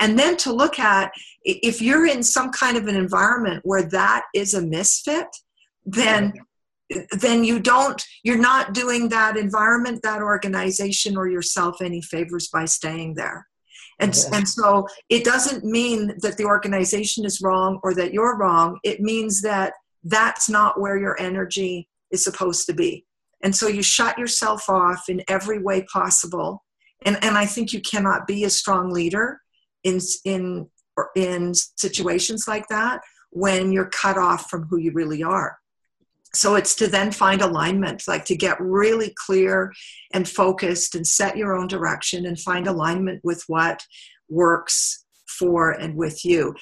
And 0.00 0.16
then 0.16 0.36
to 0.38 0.52
look 0.52 0.78
at 0.78 1.10
if 1.42 1.82
you're 1.82 2.06
in 2.06 2.22
some 2.22 2.52
kind 2.52 2.76
of 2.76 2.86
an 2.86 2.94
environment 2.94 3.60
where 3.64 3.82
that 3.90 4.22
is 4.34 4.54
a 4.54 4.62
misfit 4.62 5.26
then 5.84 6.32
then 7.18 7.44
you 7.44 7.58
don't 7.58 8.04
you're 8.22 8.38
not 8.38 8.74
doing 8.74 9.08
that 9.08 9.36
environment 9.36 10.00
that 10.02 10.20
organization 10.22 11.16
or 11.16 11.28
yourself 11.28 11.80
any 11.80 12.00
favors 12.02 12.48
by 12.48 12.64
staying 12.64 13.14
there. 13.14 13.46
And, 14.00 14.14
yeah. 14.14 14.38
and 14.38 14.48
so 14.48 14.88
it 15.08 15.24
doesn't 15.24 15.64
mean 15.64 16.14
that 16.20 16.36
the 16.36 16.44
organization 16.44 17.24
is 17.24 17.40
wrong 17.40 17.78
or 17.84 17.94
that 17.94 18.12
you're 18.12 18.36
wrong. 18.36 18.78
It 18.82 19.00
means 19.00 19.40
that 19.42 19.72
that's 20.02 20.48
not 20.48 20.80
where 20.80 20.98
your 20.98 21.18
energy 21.20 21.88
is 22.10 22.24
supposed 22.24 22.66
to 22.66 22.74
be. 22.74 23.06
And 23.42 23.54
so 23.54 23.68
you 23.68 23.82
shut 23.82 24.18
yourself 24.18 24.68
off 24.68 25.04
in 25.08 25.22
every 25.28 25.62
way 25.62 25.84
possible. 25.92 26.64
And, 27.06 27.22
and 27.22 27.36
i 27.36 27.44
think 27.44 27.72
you 27.72 27.80
cannot 27.80 28.26
be 28.26 28.44
a 28.44 28.50
strong 28.50 28.90
leader 28.90 29.40
in 29.82 30.00
in 30.24 30.68
in 31.16 31.52
situations 31.76 32.48
like 32.48 32.66
that 32.68 33.00
when 33.30 33.72
you're 33.72 33.90
cut 33.90 34.16
off 34.16 34.48
from 34.48 34.64
who 34.68 34.78
you 34.78 34.92
really 34.92 35.22
are 35.22 35.58
so 36.34 36.56
it's 36.56 36.74
to 36.76 36.88
then 36.88 37.12
find 37.12 37.40
alignment 37.42 38.02
like 38.08 38.24
to 38.26 38.36
get 38.36 38.60
really 38.60 39.14
clear 39.26 39.72
and 40.12 40.28
focused 40.28 40.94
and 40.94 41.06
set 41.06 41.36
your 41.36 41.56
own 41.56 41.66
direction 41.66 42.26
and 42.26 42.38
find 42.40 42.66
alignment 42.66 43.20
with 43.24 43.42
what 43.46 43.82
works 44.28 45.04
for 45.26 45.70
and 45.70 45.96
with 45.96 46.24
you 46.24 46.54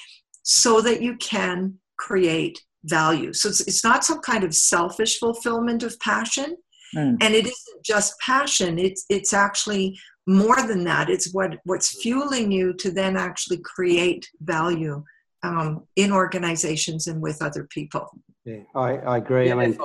so 0.42 0.80
that 0.80 1.02
you 1.02 1.16
can 1.16 1.74
create 1.98 2.60
value. 2.84 3.32
So 3.32 3.48
it's, 3.48 3.60
it's 3.60 3.84
not 3.84 4.04
some 4.04 4.20
kind 4.20 4.44
of 4.44 4.54
selfish 4.54 5.18
fulfillment 5.18 5.82
of 5.82 5.98
passion. 6.00 6.56
Mm. 6.94 7.16
and 7.22 7.34
it 7.34 7.46
isn't 7.46 7.84
just 7.84 8.18
passion. 8.20 8.78
It's 8.78 9.06
it's 9.08 9.32
actually 9.32 9.98
more 10.26 10.60
than 10.62 10.84
that. 10.84 11.08
It's 11.08 11.32
what 11.32 11.58
what's 11.64 12.02
fueling 12.02 12.52
you 12.52 12.74
to 12.74 12.90
then 12.90 13.16
actually 13.16 13.62
create 13.64 14.28
value 14.42 15.02
um, 15.42 15.86
in 15.96 16.12
organizations 16.12 17.06
and 17.06 17.20
with 17.20 17.42
other 17.42 17.66
people 17.70 18.08
yeah, 18.44 18.58
I, 18.74 18.96
I 18.96 19.16
agree. 19.18 19.50
I 19.52 19.54
mean, 19.54 19.78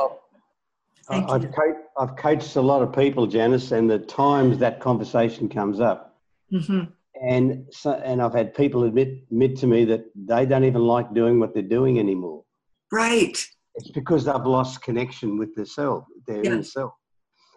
Thank 1.10 1.30
I've, 1.30 1.52
co- 1.54 1.84
I've 1.98 2.16
coached 2.18 2.56
a 2.58 2.62
lot 2.62 2.82
of 2.82 2.94
people, 2.94 3.28
Janice, 3.28 3.72
and 3.72 3.90
the 3.90 4.00
times 4.00 4.58
that 4.58 4.82
conversation 4.82 5.48
comes 5.48 5.80
up. 5.80 6.20
Mm-hmm. 6.52 6.92
And 7.26 7.66
so, 7.72 7.94
and 8.04 8.22
I've 8.22 8.34
had 8.34 8.54
people 8.54 8.84
admit 8.84 9.24
admit 9.32 9.56
to 9.58 9.68
me 9.68 9.86
that 9.86 10.06
they 10.16 10.46
don't 10.46 10.66
even 10.66 10.84
like 10.84 11.14
doing 11.14 11.40
what 11.40 11.54
they're 11.54 11.64
doing 11.64 11.98
anymore. 11.98 12.44
Right. 12.92 13.38
It's 13.76 13.92
because 13.92 14.26
they've 14.26 14.36
lost 14.36 14.82
connection 14.82 15.38
with 15.38 15.56
their 15.56 15.66
self, 15.66 16.06
their 16.28 16.44
yes. 16.44 16.46
inner 16.46 16.64
self, 16.64 16.94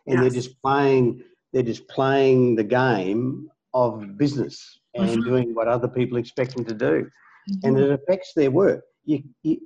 and 0.06 0.14
yes. 0.14 0.22
they're 0.22 0.42
just 0.42 0.62
playing. 0.62 1.22
They're 1.52 1.62
just 1.62 1.88
playing 1.88 2.54
the 2.54 2.64
game 2.64 3.50
of 3.74 4.16
business 4.16 4.78
and 4.94 5.08
mm-hmm. 5.08 5.28
doing 5.28 5.54
what 5.54 5.66
other 5.66 5.88
people 5.88 6.18
expect 6.18 6.54
them 6.54 6.64
to 6.64 6.74
do, 6.74 7.10
mm-hmm. 7.48 7.66
and 7.66 7.78
it 7.78 7.90
affects 7.90 8.32
their 8.34 8.50
work. 8.50 8.82
You, 9.04 9.22
you, 9.42 9.60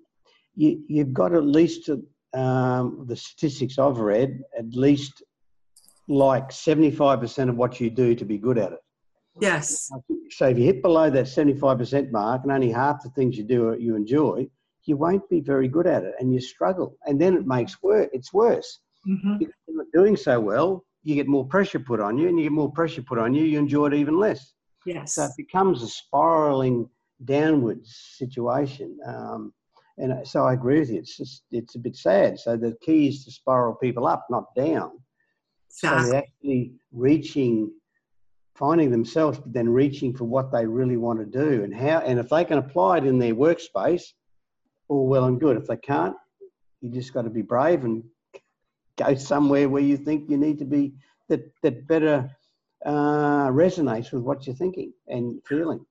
you, 0.54 0.82
you've 0.88 1.12
got 1.12 1.34
at 1.34 1.44
least 1.44 1.90
um, 2.34 3.04
the 3.08 3.16
statistics 3.16 3.78
I've 3.78 3.98
read, 3.98 4.40
at 4.58 4.72
least 4.72 5.22
like 6.08 6.50
75% 6.50 7.48
of 7.48 7.56
what 7.56 7.80
you 7.80 7.90
do 7.90 8.14
to 8.14 8.24
be 8.24 8.38
good 8.38 8.58
at 8.58 8.72
it. 8.72 8.78
Yes. 9.40 9.90
So 10.30 10.46
if 10.46 10.58
you 10.58 10.64
hit 10.64 10.82
below 10.82 11.10
that 11.10 11.26
75% 11.26 12.10
mark 12.12 12.42
and 12.42 12.52
only 12.52 12.70
half 12.70 13.02
the 13.02 13.10
things 13.10 13.36
you 13.36 13.44
do 13.44 13.76
you 13.78 13.96
enjoy, 13.96 14.46
you 14.84 14.96
won't 14.96 15.28
be 15.28 15.40
very 15.40 15.66
good 15.66 15.86
at 15.86 16.04
it 16.04 16.14
and 16.20 16.32
you 16.32 16.40
struggle. 16.40 16.96
And 17.06 17.20
then 17.20 17.34
it 17.34 17.46
makes 17.46 17.82
work, 17.82 18.10
it's 18.12 18.32
worse. 18.32 18.80
Mm-hmm. 19.08 19.34
If 19.40 19.48
you're 19.66 19.78
not 19.78 19.86
doing 19.92 20.16
so 20.16 20.38
well, 20.38 20.84
you 21.02 21.14
get 21.14 21.26
more 21.26 21.46
pressure 21.46 21.80
put 21.80 22.00
on 22.00 22.16
you 22.16 22.28
and 22.28 22.38
you 22.38 22.44
get 22.44 22.52
more 22.52 22.70
pressure 22.70 23.02
put 23.02 23.18
on 23.18 23.34
you, 23.34 23.44
you 23.44 23.58
enjoy 23.58 23.86
it 23.86 23.94
even 23.94 24.18
less. 24.18 24.52
Yes. 24.86 25.14
So 25.14 25.24
it 25.24 25.32
becomes 25.36 25.82
a 25.82 25.88
spiraling 25.88 26.88
downwards 27.24 28.14
situation. 28.16 28.98
Um, 29.06 29.52
and 29.98 30.26
so 30.26 30.44
I 30.44 30.54
agree 30.54 30.80
with 30.80 30.90
you. 30.90 30.98
It's 30.98 31.16
just 31.16 31.44
it's 31.50 31.76
a 31.76 31.78
bit 31.78 31.96
sad. 31.96 32.38
So 32.38 32.56
the 32.56 32.76
key 32.82 33.08
is 33.08 33.24
to 33.24 33.30
spiral 33.30 33.74
people 33.74 34.06
up, 34.06 34.26
not 34.28 34.54
down. 34.56 34.90
So 35.68 35.88
they're 35.88 36.22
actually 36.22 36.72
reaching, 36.92 37.72
finding 38.54 38.90
themselves, 38.90 39.38
but 39.38 39.52
then 39.52 39.68
reaching 39.68 40.14
for 40.14 40.24
what 40.24 40.52
they 40.52 40.66
really 40.66 40.96
want 40.96 41.18
to 41.20 41.26
do, 41.26 41.62
and 41.62 41.74
how. 41.74 41.98
And 41.98 42.18
if 42.18 42.28
they 42.28 42.44
can 42.44 42.58
apply 42.58 42.98
it 42.98 43.06
in 43.06 43.18
their 43.18 43.34
workspace, 43.34 44.04
all 44.88 45.06
well 45.06 45.24
and 45.24 45.40
good. 45.40 45.56
If 45.56 45.66
they 45.66 45.76
can't, 45.76 46.16
you 46.80 46.90
just 46.90 47.12
got 47.12 47.22
to 47.22 47.30
be 47.30 47.42
brave 47.42 47.84
and 47.84 48.02
go 48.96 49.14
somewhere 49.14 49.68
where 49.68 49.82
you 49.82 49.96
think 49.96 50.28
you 50.28 50.36
need 50.36 50.58
to 50.58 50.64
be 50.64 50.92
that 51.28 51.50
that 51.62 51.86
better 51.86 52.30
uh, 52.84 53.48
resonates 53.48 54.12
with 54.12 54.22
what 54.22 54.46
you're 54.46 54.56
thinking 54.56 54.92
and 55.08 55.40
feeling 55.46 55.84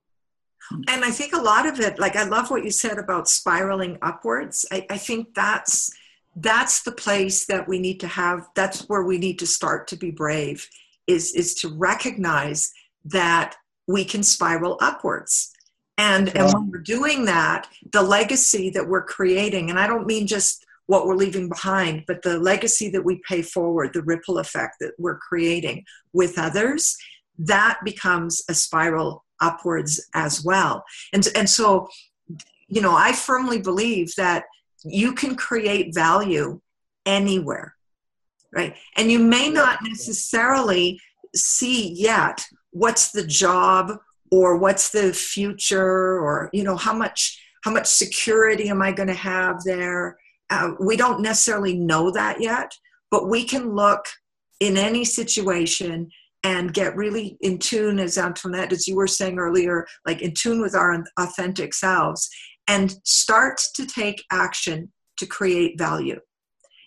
and 0.72 1.03
i 1.03 1.12
think 1.12 1.34
a 1.34 1.41
lot 1.41 1.67
of 1.67 1.79
it 1.79 2.00
like 2.00 2.15
i 2.15 2.24
love 2.24 2.50
what 2.50 2.63
you 2.63 2.72
said 2.72 2.98
about 2.98 3.27
spiraling 3.27 3.98
upwards 4.01 4.65
I, 4.72 4.86
I, 4.89 4.98
think 4.98 5.34
that's 5.34 5.91
that's 6.36 6.84
the 6.84 6.91
place 6.91 7.46
that 7.46 7.67
we 7.67 7.79
need 7.79 8.00
to 8.01 8.08
have 8.08 8.48
that's 8.55 8.88
where 8.89 9.03
we 9.03 9.17
need 9.17 9.39
to 9.39 9.48
start 9.48 9.88
to 9.89 9.96
be 9.96 10.12
brave 10.12 10.67
is 11.08 11.34
is 11.34 11.55
to 11.55 11.70
recognize 11.70 12.72
that 13.05 13.55
we 13.88 14.05
can 14.05 14.24
spiral 14.24 14.77
upwards 14.82 15.51
and 15.98 16.29
sure. 16.29 16.41
and 16.41 16.53
when 16.53 16.72
we're 16.72 16.79
doing 16.79 17.25
that 17.25 17.67
the 17.91 18.01
legacy 18.01 18.70
that 18.70 18.88
we're 18.88 19.03
creating 19.03 19.70
and 19.70 19.79
i 19.79 19.88
don't 19.88 20.08
mean 20.08 20.25
just 20.25 20.65
what 20.88 21.05
we're 21.05 21.15
leaving 21.15 21.48
behind 21.48 22.03
but 22.08 22.22
the 22.24 22.38
legacy 22.39 22.89
that 22.89 23.03
we 23.03 23.22
pay 23.27 23.41
forward 23.41 23.91
the 23.93 24.01
ripple 24.03 24.39
effect 24.39 24.75
that 24.79 24.93
we're 24.98 25.17
creating 25.17 25.84
with 26.13 26.38
others 26.38 26.98
that 27.38 27.79
becomes 27.84 28.43
a 28.50 28.53
spiral 28.53 29.23
upwards 29.43 29.91
as 30.13 30.43
well. 30.43 30.83
And, 31.13 31.27
and 31.35 31.50
so, 31.50 31.88
you 32.67 32.81
know, 32.81 32.95
I 32.95 33.12
firmly 33.12 33.59
believe 33.59 34.15
that 34.15 34.45
you 34.83 35.13
can 35.13 35.35
create 35.35 35.93
value 35.93 36.59
anywhere, 37.05 37.75
right? 38.53 38.75
And 38.97 39.12
you 39.12 39.19
may 39.19 39.50
not 39.50 39.79
necessarily 39.83 41.00
see 41.35 41.91
yet 41.93 42.45
what's 42.71 43.12
the 43.12 43.25
job 43.25 43.97
or 44.31 44.57
what's 44.57 44.89
the 44.89 45.13
future 45.13 46.19
or, 46.19 46.50
you 46.53 46.63
know, 46.63 46.75
how 46.75 46.93
much 46.93 47.39
how 47.63 47.71
much 47.71 47.88
security 47.88 48.67
am 48.69 48.81
I 48.81 48.91
going 48.91 49.07
to 49.07 49.13
have 49.13 49.63
there? 49.63 50.17
Uh, 50.50 50.71
we 50.81 50.97
don't 50.97 51.21
necessarily 51.21 51.77
know 51.77 52.12
that 52.12 52.41
yet, 52.41 52.73
but 53.09 53.29
we 53.29 53.45
can 53.45 53.73
look 53.73 54.05
in 54.59 54.75
any 54.75 55.05
situation 55.05 56.09
and 56.43 56.73
get 56.73 56.95
really 56.95 57.38
in 57.41 57.57
tune, 57.57 58.00
as 58.00 58.17
Antoinette, 58.17 58.73
as 58.73 58.88
you 58.88 58.95
were 58.95 59.07
saying 59.07 59.39
earlier, 59.39 59.85
like 60.05 60.21
in 60.21 60.33
tune 60.33 60.62
with 60.62 60.75
our 60.75 61.03
authentic 61.17 61.73
selves 61.73 62.29
and 62.67 62.95
start 63.05 63.62
to 63.75 63.85
take 63.85 64.23
action 64.31 64.91
to 65.17 65.25
create 65.25 65.77
value. 65.77 66.19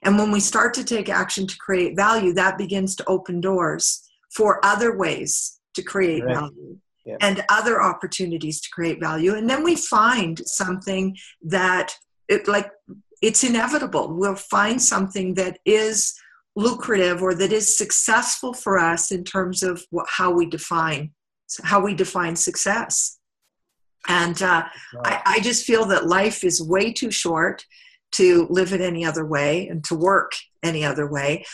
And 0.02 0.18
when 0.18 0.30
we 0.30 0.40
start 0.40 0.74
to 0.74 0.84
take 0.84 1.08
action 1.08 1.46
to 1.46 1.56
create 1.58 1.96
value, 1.96 2.32
that 2.34 2.58
begins 2.58 2.94
to 2.96 3.04
open 3.06 3.40
doors 3.40 4.02
for 4.34 4.64
other 4.64 4.96
ways 4.96 5.58
to 5.74 5.82
create 5.82 6.22
Correct. 6.22 6.38
value 6.40 6.78
Yeah. 7.04 7.16
and 7.20 7.44
other 7.48 7.82
opportunities 7.82 8.60
to 8.60 8.68
create 8.70 9.00
value. 9.00 9.34
And 9.34 9.48
then 9.48 9.62
we 9.62 9.76
find 9.76 10.40
something 10.44 11.16
that 11.42 11.94
it 12.28 12.48
like 12.48 12.70
it's 13.22 13.44
inevitable. 13.44 14.12
We'll 14.14 14.34
find 14.34 14.82
something 14.82 15.34
that 15.34 15.58
is 15.64 16.14
lucrative 16.56 17.22
or 17.22 17.34
that 17.34 17.52
is 17.52 17.76
successful 17.76 18.52
for 18.52 18.78
us 18.78 19.12
in 19.12 19.22
terms 19.22 19.62
of 19.62 19.84
what, 19.90 20.06
how 20.08 20.30
we 20.30 20.46
define 20.46 21.12
how 21.62 21.80
we 21.80 21.94
define 21.94 22.34
success. 22.34 23.18
And 24.08 24.40
uh, 24.42 24.64
I, 25.04 25.22
I 25.26 25.40
just 25.40 25.64
feel 25.64 25.84
that 25.86 26.06
life 26.06 26.44
is 26.44 26.62
way 26.62 26.92
too 26.92 27.10
short 27.10 27.64
to 28.12 28.46
live 28.50 28.72
it 28.72 28.80
any 28.80 29.04
other 29.04 29.24
way 29.24 29.68
and 29.68 29.82
to 29.84 29.94
work 29.94 30.32
any 30.62 30.84
other 30.84 31.08
way. 31.08 31.44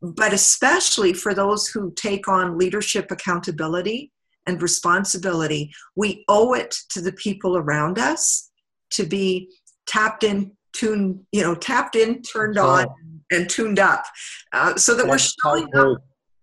But 0.00 0.32
especially 0.32 1.12
for 1.12 1.34
those 1.34 1.68
who 1.68 1.92
take 1.96 2.28
on 2.28 2.58
leadership 2.58 3.10
accountability 3.10 4.10
and 4.46 4.60
responsibility, 4.60 5.72
we 5.96 6.24
owe 6.28 6.54
it 6.54 6.74
to 6.90 7.00
the 7.00 7.12
people 7.12 7.56
around 7.56 7.98
us 7.98 8.50
to 8.90 9.04
be 9.04 9.48
tapped 9.86 10.22
in, 10.22 10.52
tuned, 10.72 11.20
you 11.32 11.42
know, 11.42 11.54
tapped 11.54 11.96
in, 11.96 12.22
turned 12.22 12.56
That's 12.56 12.66
on, 12.66 12.86
and 13.30 13.48
tuned 13.48 13.78
up, 13.78 14.04
uh, 14.52 14.76
so 14.76 14.94
that 14.94 15.06
we're 15.06 15.18
showing 15.18 15.68
up 15.74 15.98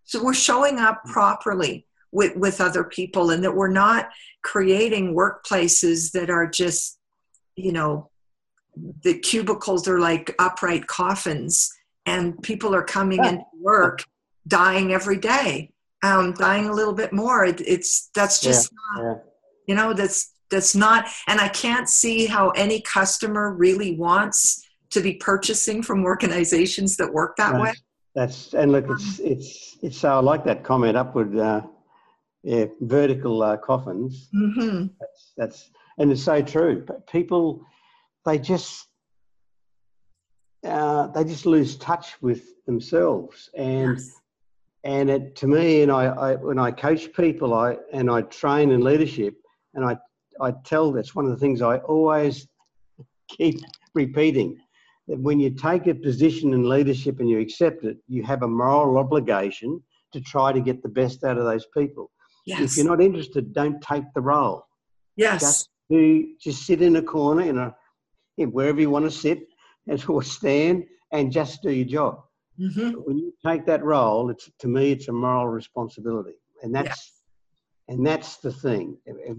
so 0.06 0.24
we're 0.24 0.34
showing 0.34 0.80
up 0.80 1.04
properly 1.06 1.86
with, 2.12 2.36
with 2.36 2.60
other 2.60 2.84
people 2.84 3.30
and 3.30 3.44
that 3.44 3.56
we're 3.56 3.68
not 3.68 4.10
creating 4.42 5.16
workplaces 5.16 6.12
that 6.14 6.32
are 6.32 6.48
just 6.48 6.98
you 7.56 7.72
know 7.72 8.10
the 9.04 9.20
cubicles 9.20 9.88
are 9.88 10.00
like 10.00 10.34
upright 10.40 10.88
coffins 10.88 11.72
and 12.08 12.42
people 12.42 12.74
are 12.74 12.84
coming 12.84 13.24
into 13.24 13.44
work 13.62 14.04
dying 14.48 14.92
every 14.94 15.18
day 15.18 15.70
um, 16.04 16.34
dying 16.34 16.68
a 16.68 16.74
little 16.74 16.94
bit 16.94 17.12
more. 17.12 17.46
It, 17.46 17.62
it's 17.62 18.10
that's 18.16 18.40
just 18.40 18.72
not 18.94 19.04
Yeah. 19.04 19.16
you 19.68 19.76
know 19.76 19.94
that's 19.94 20.34
that's 20.52 20.76
not 20.76 21.08
and 21.28 21.40
i 21.40 21.48
can't 21.48 21.90
see 21.90 22.26
how 22.26 22.50
any 22.52 22.82
customer 22.82 23.54
really 23.54 23.96
wants 23.96 24.66
to 24.90 25.02
be 25.02 25.14
purchasing 25.16 25.82
from 25.84 26.04
organizations 26.04 26.98
that 26.98 27.12
work 27.14 27.36
that 27.38 27.54
way 27.60 27.68
That's, 27.68 27.82
that's 28.16 28.54
and 28.54 28.72
look, 28.72 28.90
it's 28.90 29.20
it's 29.20 29.78
it's 29.82 29.98
so 29.98 30.10
I 30.10 30.20
like 30.20 30.44
that 30.46 30.64
comment. 30.64 30.98
Upward, 30.98 31.38
uh, 31.38 31.62
yeah, 32.44 32.66
vertical 32.82 33.42
uh, 33.44 33.58
coffins. 33.58 34.30
hmm 34.34 34.88
That's 35.00 35.34
that's 35.38 35.72
and 35.98 36.12
it's 36.12 36.24
so 36.24 36.42
true. 36.42 36.84
But 36.86 37.08
people, 37.08 37.62
they 38.26 38.40
just 38.40 38.88
uh, 40.66 41.08
they 41.08 41.24
just 41.24 41.46
lose 41.46 41.78
touch 41.78 42.22
with 42.22 42.66
themselves 42.66 43.50
and. 43.56 43.98
Yes. 43.98 44.12
and 44.86 45.10
it 45.10 45.36
to 45.36 45.46
me 45.46 45.82
and 45.82 45.92
I, 45.92 46.06
I 46.06 46.36
when 46.36 46.58
i 46.58 46.72
coach 46.72 47.12
people 47.12 47.54
i 47.54 47.76
and 47.92 48.10
i 48.10 48.22
train 48.22 48.72
in 48.72 48.80
leadership 48.80 49.36
and 49.74 49.84
i 49.84 49.98
i 50.42 50.52
tell 50.66 50.92
that's 50.92 51.16
one 51.16 51.26
of 51.26 51.32
the 51.32 51.38
things 51.38 51.62
i 51.62 51.78
always 51.80 52.48
keep 53.28 53.60
repeating 53.94 54.58
that 55.08 55.20
when 55.20 55.40
you 55.40 55.50
take 55.50 55.88
a 55.88 55.96
position 55.96 56.54
in 56.54 56.70
leadership 56.70 57.20
and 57.20 57.30
you 57.30 57.40
accept 57.40 57.84
it 57.84 57.98
you 58.08 58.24
have 58.24 58.44
a 58.44 58.48
moral 58.48 58.98
obligation 58.98 59.82
to 60.14 60.22
try 60.22 60.52
to 60.52 60.62
get 60.62 60.82
the 60.82 60.90
best 60.90 61.24
out 61.24 61.38
of 61.38 61.46
those 61.46 61.66
people. 61.78 62.12
Yes. 62.46 62.62
if 62.62 62.78
you're 62.78 62.88
not 62.88 63.02
interested 63.02 63.54
don't 63.54 63.82
take 63.82 64.06
the 64.16 64.22
role. 64.22 64.66
Yes. 65.16 65.42
Just 65.42 65.70
do 65.90 66.34
just 66.40 66.66
sit 66.66 66.82
in 66.82 66.96
a 66.96 67.02
corner 67.02 67.44
in 67.44 67.58
a 67.58 67.76
in 68.38 68.52
wherever 68.52 68.80
you 68.80 68.90
want 68.90 69.06
to 69.06 69.12
sit 69.12 69.40
and 69.88 70.04
or 70.08 70.24
stand 70.24 70.86
and 71.12 71.32
just 71.32 71.62
do 71.62 71.72
your 71.72 71.86
job. 71.88 72.22
Hmm 72.58 72.92
when 73.06 73.18
you 73.18 73.34
take 73.46 73.66
that 73.66 73.84
role, 73.84 74.30
it's 74.30 74.50
to 74.60 74.68
me, 74.68 74.92
it's 74.92 75.08
a 75.08 75.12
moral 75.12 75.48
responsibility, 75.48 76.36
and 76.64 76.74
that's 76.74 77.19
and 77.90 78.06
that's 78.06 78.38
the 78.38 78.52
thing. 78.52 78.98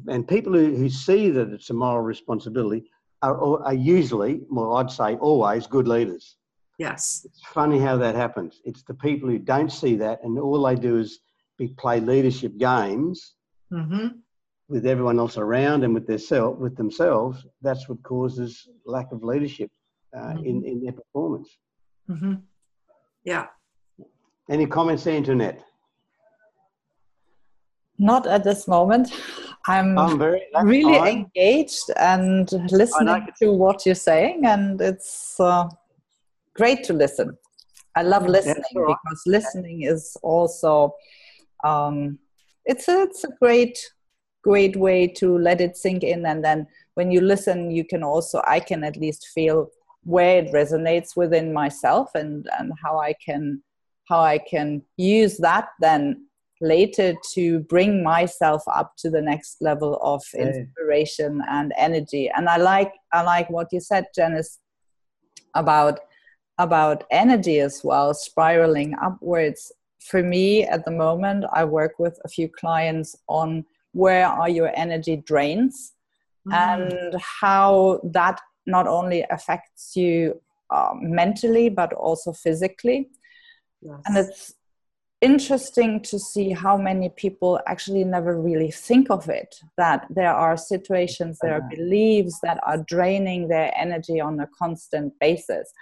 And- 0.08 0.28
people 0.28 0.52
who, 0.52 0.74
who 0.76 0.88
see 0.90 1.30
that 1.30 1.50
it's 1.50 1.70
a 1.70 1.74
moral 1.74 2.02
responsibility 2.02 2.90
are, 3.22 3.62
are 3.64 3.74
usually, 3.74 4.42
well, 4.50 4.76
I'd 4.76 4.90
say 4.90 5.16
always, 5.16 5.66
good 5.66 5.86
leaders. 5.88 6.36
Yes. 6.78 7.22
It's 7.26 7.42
funny 7.46 7.78
how 7.78 7.96
that 7.98 8.14
happens. 8.14 8.60
It's 8.64 8.82
the 8.82 8.94
people 8.94 9.28
who 9.28 9.38
don't 9.38 9.70
see 9.70 9.96
that, 9.96 10.20
and 10.24 10.38
all 10.38 10.62
they 10.62 10.74
do 10.74 10.96
is 10.98 11.20
be 11.58 11.68
play 11.68 12.00
leadership 12.00 12.56
games 12.58 13.34
hmm 13.70 14.08
with 14.68 14.86
everyone 14.86 15.18
else 15.18 15.36
around 15.36 15.82
and 15.82 15.92
with 15.92 16.06
their 16.06 16.16
self, 16.18 16.56
with 16.58 16.76
themselves. 16.76 17.44
That's 17.60 17.88
what 17.88 18.00
causes 18.04 18.68
lack 18.86 19.10
of 19.10 19.24
leadership 19.24 19.68
uh, 20.16 20.36
in 20.44 20.64
in 20.64 20.82
their 20.82 20.92
performance. 20.92 21.48
hmm 22.06 22.34
Yeah. 23.24 23.46
Any 24.48 24.66
comments, 24.66 25.06
Antoinette? 25.06 25.64
Not 28.00 28.26
at 28.26 28.44
this 28.44 28.66
moment. 28.66 29.12
I'm 29.66 29.98
I'm 29.98 30.18
very 30.18 30.42
really 30.62 30.98
fine. 30.98 31.28
engaged 31.36 31.90
and 31.96 32.50
listening 32.72 33.28
to 33.40 33.52
what 33.52 33.84
you're 33.84 33.94
saying, 33.94 34.46
and 34.46 34.80
it's 34.80 35.38
uh, 35.38 35.68
great 36.54 36.82
to 36.84 36.94
listen. 36.94 37.36
I 37.94 38.02
love 38.02 38.26
listening 38.26 38.64
all 38.74 38.82
right. 38.82 38.96
because 39.04 39.22
listening 39.26 39.82
is 39.82 40.16
also 40.22 40.94
um, 41.62 42.18
it's 42.64 42.88
a, 42.88 43.02
it's 43.02 43.24
a 43.24 43.32
great 43.38 43.78
great 44.42 44.76
way 44.76 45.06
to 45.06 45.36
let 45.36 45.60
it 45.60 45.76
sink 45.76 46.02
in, 46.02 46.24
and 46.24 46.42
then 46.42 46.66
when 46.94 47.10
you 47.10 47.20
listen, 47.20 47.70
you 47.70 47.84
can 47.84 48.02
also 48.02 48.42
I 48.46 48.60
can 48.60 48.82
at 48.82 48.96
least 48.96 49.28
feel 49.34 49.68
where 50.04 50.38
it 50.38 50.52
resonates 50.54 51.14
within 51.16 51.52
myself 51.52 52.10
and 52.14 52.48
and 52.58 52.72
how 52.82 52.98
I 52.98 53.12
can 53.12 53.62
how 54.08 54.20
I 54.20 54.38
can 54.38 54.82
use 54.96 55.36
that 55.38 55.68
then 55.80 56.26
later 56.60 57.14
to 57.32 57.60
bring 57.60 58.02
myself 58.02 58.62
up 58.72 58.92
to 58.98 59.08
the 59.10 59.20
next 59.22 59.56
level 59.60 59.98
of 60.02 60.22
inspiration 60.38 61.42
and 61.48 61.72
energy 61.78 62.30
and 62.36 62.48
i 62.48 62.56
like 62.56 62.92
i 63.12 63.22
like 63.22 63.48
what 63.50 63.68
you 63.72 63.80
said 63.80 64.04
janice 64.14 64.58
about 65.54 66.00
about 66.58 67.04
energy 67.10 67.60
as 67.60 67.80
well 67.82 68.12
spiraling 68.12 68.94
upwards 69.02 69.72
for 70.00 70.22
me 70.22 70.64
at 70.64 70.84
the 70.84 70.90
moment 70.90 71.44
i 71.52 71.64
work 71.64 71.98
with 71.98 72.18
a 72.24 72.28
few 72.28 72.48
clients 72.48 73.16
on 73.28 73.64
where 73.92 74.26
are 74.26 74.48
your 74.48 74.70
energy 74.76 75.16
drains 75.16 75.92
Mm. 76.48 76.54
and 76.54 77.20
how 77.20 78.00
that 78.02 78.40
not 78.66 78.86
only 78.86 79.26
affects 79.30 79.94
you 79.94 80.40
um, 80.70 81.00
mentally 81.14 81.68
but 81.68 81.92
also 81.92 82.32
physically 82.32 83.10
Yes. 83.82 84.00
and 84.06 84.16
it's 84.16 84.54
interesting 85.20 86.00
to 86.00 86.18
see 86.18 86.50
how 86.50 86.76
many 86.76 87.10
people 87.10 87.60
actually 87.66 88.04
never 88.04 88.40
really 88.40 88.70
think 88.70 89.10
of 89.10 89.28
it 89.28 89.54
that 89.76 90.06
there 90.08 90.32
are 90.34 90.56
situations 90.56 91.38
there 91.42 91.54
are 91.54 91.68
beliefs 91.76 92.38
that 92.42 92.58
are 92.66 92.78
draining 92.88 93.48
their 93.48 93.70
energy 93.76 94.18
on 94.20 94.40
a 94.40 94.48
constant 94.58 95.12
basis 95.20 95.72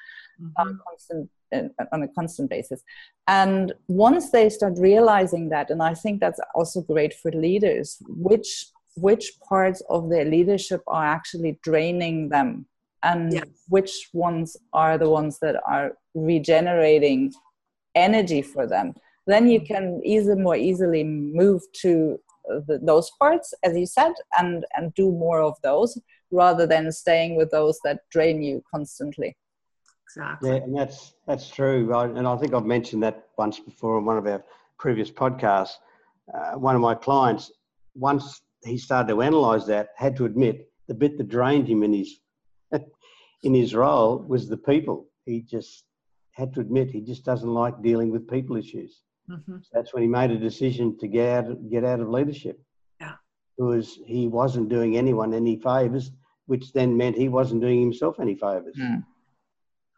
Mhm. 0.40 0.52
on 0.56 0.68
a 0.68 0.78
constant 0.88 1.30
uh, 1.54 1.84
on 1.94 2.02
a 2.02 2.08
constant 2.08 2.48
basis 2.50 2.80
and 3.26 3.72
once 3.88 4.30
they 4.30 4.48
start 4.48 4.74
realizing 4.78 5.48
that 5.48 5.70
and 5.70 5.82
i 5.82 5.94
think 5.94 6.20
that's 6.20 6.40
also 6.54 6.80
great 6.82 7.12
for 7.14 7.30
leaders 7.32 7.96
which 8.28 8.50
which 8.96 9.26
parts 9.48 9.80
of 9.88 10.10
their 10.10 10.24
leadership 10.24 10.82
are 10.86 11.06
actually 11.06 11.52
draining 11.68 12.28
them 12.28 12.66
and 13.02 13.32
Yes. 13.32 13.46
which 13.68 13.92
ones 14.12 14.56
are 14.72 14.98
the 14.98 15.10
ones 15.18 15.38
that 15.40 15.56
are 15.74 15.88
regenerating 16.14 17.32
energy 17.94 18.42
for 18.42 18.66
them 18.66 18.94
then 19.28 19.46
you 19.48 19.60
can 19.60 20.00
easily 20.04 20.40
more 20.42 20.56
easily 20.56 21.04
move 21.04 21.62
to 21.82 22.18
uh, 22.50 22.60
the, 22.66 22.78
those 22.82 23.10
parts 23.20 23.54
as 23.62 23.76
you 23.76 23.86
said 23.86 24.12
and 24.38 24.64
and 24.76 24.92
do 24.94 25.12
more 25.12 25.40
of 25.40 25.54
those 25.62 25.98
rather 26.30 26.66
than 26.66 26.90
staying 26.90 27.36
with 27.36 27.50
those 27.50 27.78
that 27.84 28.00
drain 28.10 28.42
you 28.42 28.62
constantly 28.74 29.36
Exactly. 30.08 30.50
Yeah, 30.50 30.56
and 30.56 30.76
that's 30.76 31.14
that's 31.26 31.50
true. 31.50 31.92
I, 31.92 32.06
and 32.06 32.26
I 32.26 32.36
think 32.38 32.54
I've 32.54 32.64
mentioned 32.64 33.02
that 33.02 33.28
once 33.36 33.60
before 33.60 33.98
in 33.98 34.06
one 34.06 34.16
of 34.16 34.26
our 34.26 34.42
previous 34.78 35.10
podcasts. 35.10 35.74
Uh, 36.32 36.58
one 36.58 36.74
of 36.74 36.80
my 36.80 36.94
clients, 36.94 37.50
once 37.94 38.40
he 38.64 38.78
started 38.78 39.08
to 39.08 39.20
analyse 39.20 39.64
that, 39.66 39.88
had 39.96 40.16
to 40.16 40.24
admit 40.24 40.70
the 40.86 40.94
bit 40.94 41.18
that 41.18 41.28
drained 41.28 41.68
him 41.68 41.82
in 41.82 41.92
his 41.92 42.20
in 43.42 43.54
his 43.54 43.74
role 43.74 44.24
was 44.26 44.48
the 44.48 44.56
people. 44.56 45.08
He 45.26 45.42
just 45.42 45.84
had 46.32 46.54
to 46.54 46.60
admit 46.60 46.90
he 46.90 47.02
just 47.02 47.24
doesn't 47.24 47.52
like 47.52 47.82
dealing 47.82 48.10
with 48.10 48.28
people 48.28 48.56
issues. 48.56 49.02
Mhm. 49.28 49.62
That's 49.72 49.92
when 49.92 50.02
he 50.02 50.08
made 50.08 50.30
a 50.30 50.38
decision 50.38 50.96
to 50.98 51.06
get 51.06 51.44
out, 51.46 51.70
get 51.70 51.84
out 51.84 52.00
of 52.00 52.08
leadership. 52.08 52.60
Yeah. 53.00 53.16
Because 53.56 53.98
he 54.06 54.26
wasn't 54.26 54.68
doing 54.68 54.96
anyone 54.96 55.34
any 55.34 55.58
favours, 55.60 56.12
which 56.46 56.72
then 56.72 56.96
meant 56.96 57.16
he 57.16 57.28
wasn't 57.28 57.60
doing 57.60 57.80
himself 57.80 58.18
any 58.20 58.34
favours. 58.34 58.76
Mm. 58.76 59.04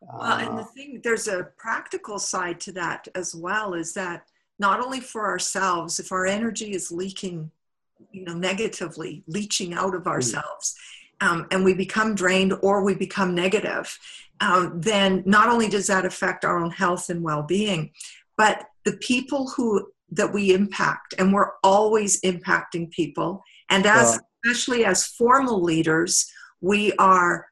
Well, 0.00 0.22
and 0.22 0.58
the 0.58 0.62
Uh, 0.62 0.64
thing, 0.64 1.00
there's 1.04 1.28
a 1.28 1.52
practical 1.58 2.18
side 2.18 2.58
to 2.60 2.72
that 2.72 3.06
as 3.14 3.34
well, 3.34 3.74
is 3.74 3.92
that 3.94 4.26
not 4.58 4.80
only 4.80 5.00
for 5.00 5.26
ourselves, 5.26 6.00
if 6.00 6.10
our 6.10 6.26
energy 6.26 6.72
is 6.72 6.90
leaking, 6.90 7.50
you 8.10 8.24
know, 8.24 8.34
negatively, 8.34 9.22
leaching 9.26 9.74
out 9.74 9.94
of 9.94 10.06
ourselves, 10.06 10.74
um, 11.20 11.46
and 11.50 11.64
we 11.64 11.74
become 11.74 12.14
drained 12.14 12.54
or 12.62 12.82
we 12.82 12.94
become 12.94 13.34
negative, 13.34 13.98
um, 14.40 14.80
then 14.80 15.22
not 15.26 15.48
only 15.48 15.68
does 15.68 15.86
that 15.86 16.06
affect 16.06 16.44
our 16.46 16.58
own 16.58 16.70
health 16.70 17.10
and 17.10 17.22
well-being, 17.22 17.90
but 18.36 18.69
the 18.84 18.96
people 18.98 19.48
who 19.50 19.90
that 20.12 20.32
we 20.32 20.52
impact, 20.52 21.14
and 21.18 21.32
we're 21.32 21.52
always 21.62 22.20
impacting 22.22 22.90
people, 22.90 23.42
and 23.68 23.86
as 23.86 24.12
yeah. 24.12 24.18
especially 24.52 24.84
as 24.84 25.06
formal 25.06 25.62
leaders, 25.62 26.30
we 26.60 26.92
are 26.94 27.46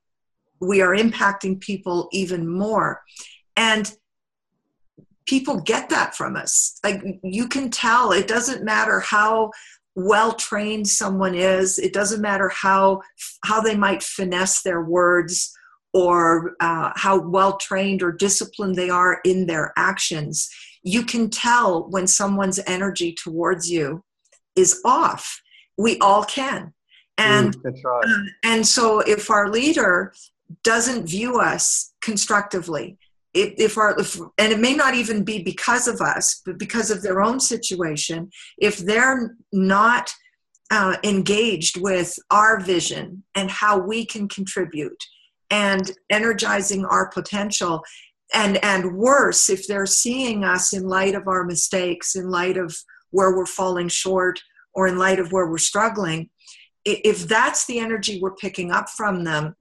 we 0.60 0.80
are 0.80 0.94
impacting 0.94 1.60
people 1.60 2.08
even 2.12 2.48
more, 2.48 3.02
and 3.56 3.94
people 5.26 5.60
get 5.60 5.90
that 5.90 6.16
from 6.16 6.36
us. 6.36 6.80
Like 6.82 7.02
you 7.22 7.48
can 7.48 7.70
tell, 7.70 8.12
it 8.12 8.26
doesn't 8.26 8.64
matter 8.64 9.00
how 9.00 9.50
well 9.98 10.32
trained 10.32 10.86
someone 10.86 11.34
is 11.34 11.78
it 11.78 11.92
doesn't 11.92 12.22
matter 12.22 12.48
how 12.50 13.02
how 13.44 13.60
they 13.60 13.76
might 13.76 14.00
finesse 14.00 14.62
their 14.62 14.82
words 14.82 15.52
or 15.92 16.52
uh, 16.60 16.92
how 16.94 17.18
well 17.18 17.56
trained 17.56 18.00
or 18.02 18.12
disciplined 18.12 18.76
they 18.76 18.90
are 18.90 19.20
in 19.24 19.46
their 19.46 19.72
actions 19.76 20.48
you 20.82 21.04
can 21.04 21.30
tell 21.30 21.88
when 21.90 22.06
someone's 22.06 22.60
energy 22.66 23.14
towards 23.22 23.70
you 23.70 24.02
is 24.56 24.80
off 24.84 25.40
we 25.76 25.98
all 25.98 26.24
can 26.24 26.72
and 27.16 27.56
mm, 27.56 27.84
right. 27.84 28.04
uh, 28.04 28.24
and 28.44 28.66
so 28.66 29.00
if 29.00 29.30
our 29.30 29.50
leader 29.50 30.12
doesn't 30.64 31.06
view 31.06 31.38
us 31.38 31.92
constructively 32.00 32.98
if, 33.34 33.54
if 33.58 33.78
our 33.78 33.98
if, 33.98 34.18
and 34.38 34.52
it 34.52 34.58
may 34.58 34.74
not 34.74 34.94
even 34.94 35.24
be 35.24 35.42
because 35.42 35.86
of 35.88 36.00
us 36.00 36.42
but 36.44 36.58
because 36.58 36.90
of 36.90 37.02
their 37.02 37.22
own 37.22 37.38
situation 37.40 38.30
if 38.58 38.78
they're 38.78 39.36
not 39.52 40.10
uh, 40.70 40.96
engaged 41.02 41.80
with 41.80 42.14
our 42.30 42.60
vision 42.60 43.22
and 43.34 43.50
how 43.50 43.78
we 43.78 44.04
can 44.04 44.28
contribute 44.28 45.02
and 45.50 45.92
energizing 46.10 46.84
our 46.84 47.08
potential 47.08 47.82
and 48.34 48.62
and 48.62 48.96
worse 48.96 49.48
if 49.48 49.66
they're 49.66 49.86
seeing 49.86 50.44
us 50.44 50.72
in 50.72 50.84
light 50.84 51.14
of 51.14 51.26
our 51.28 51.44
mistakes 51.44 52.14
in 52.14 52.30
light 52.30 52.56
of 52.56 52.76
where 53.10 53.36
we're 53.36 53.46
falling 53.46 53.88
short 53.88 54.40
or 54.74 54.86
in 54.86 54.98
light 54.98 55.18
of 55.18 55.32
where 55.32 55.46
we're 55.46 55.58
struggling 55.58 56.28
if 56.84 57.26
that's 57.28 57.66
the 57.66 57.78
energy 57.78 58.18
we're 58.20 58.34
picking 58.36 58.70
up 58.70 58.88
from 58.90 59.24
them 59.24 59.54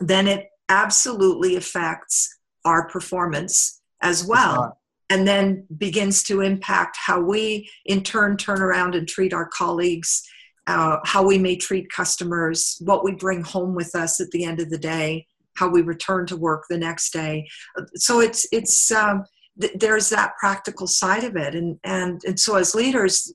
then 0.00 0.26
it 0.26 0.48
absolutely 0.68 1.56
affects 1.56 2.38
our 2.64 2.88
performance 2.88 3.80
as 4.02 4.24
well 4.24 4.78
and 5.10 5.28
then 5.28 5.66
begins 5.76 6.22
to 6.22 6.40
impact 6.40 6.96
how 6.98 7.20
we 7.20 7.68
in 7.86 8.02
turn 8.02 8.36
turn 8.36 8.60
around 8.60 8.94
and 8.94 9.06
treat 9.06 9.32
our 9.32 9.48
colleagues 9.48 10.22
uh, 10.68 10.98
how 11.04 11.24
we 11.24 11.38
may 11.38 11.56
treat 11.56 11.90
customers 11.90 12.76
what 12.80 13.04
we 13.04 13.12
bring 13.12 13.42
home 13.42 13.74
with 13.74 13.94
us 13.94 14.20
at 14.20 14.30
the 14.30 14.44
end 14.44 14.60
of 14.60 14.70
the 14.70 14.78
day 14.78 15.26
how 15.62 15.68
we 15.68 15.82
return 15.82 16.26
to 16.26 16.36
work 16.36 16.64
the 16.68 16.78
next 16.78 17.12
day 17.12 17.46
so 17.94 18.20
it's 18.20 18.46
it's 18.52 18.90
um, 18.90 19.24
th- 19.60 19.74
there's 19.78 20.08
that 20.08 20.32
practical 20.40 20.86
side 20.86 21.24
of 21.24 21.36
it 21.36 21.54
and 21.54 21.78
and 21.84 22.20
and 22.24 22.38
so 22.38 22.56
as 22.56 22.74
leaders 22.74 23.32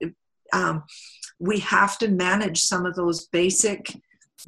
um, 0.54 0.84
we 1.40 1.60
have 1.60 1.98
to 1.98 2.08
manage 2.08 2.62
some 2.62 2.86
of 2.86 2.96
those 2.96 3.28
basic 3.28 3.96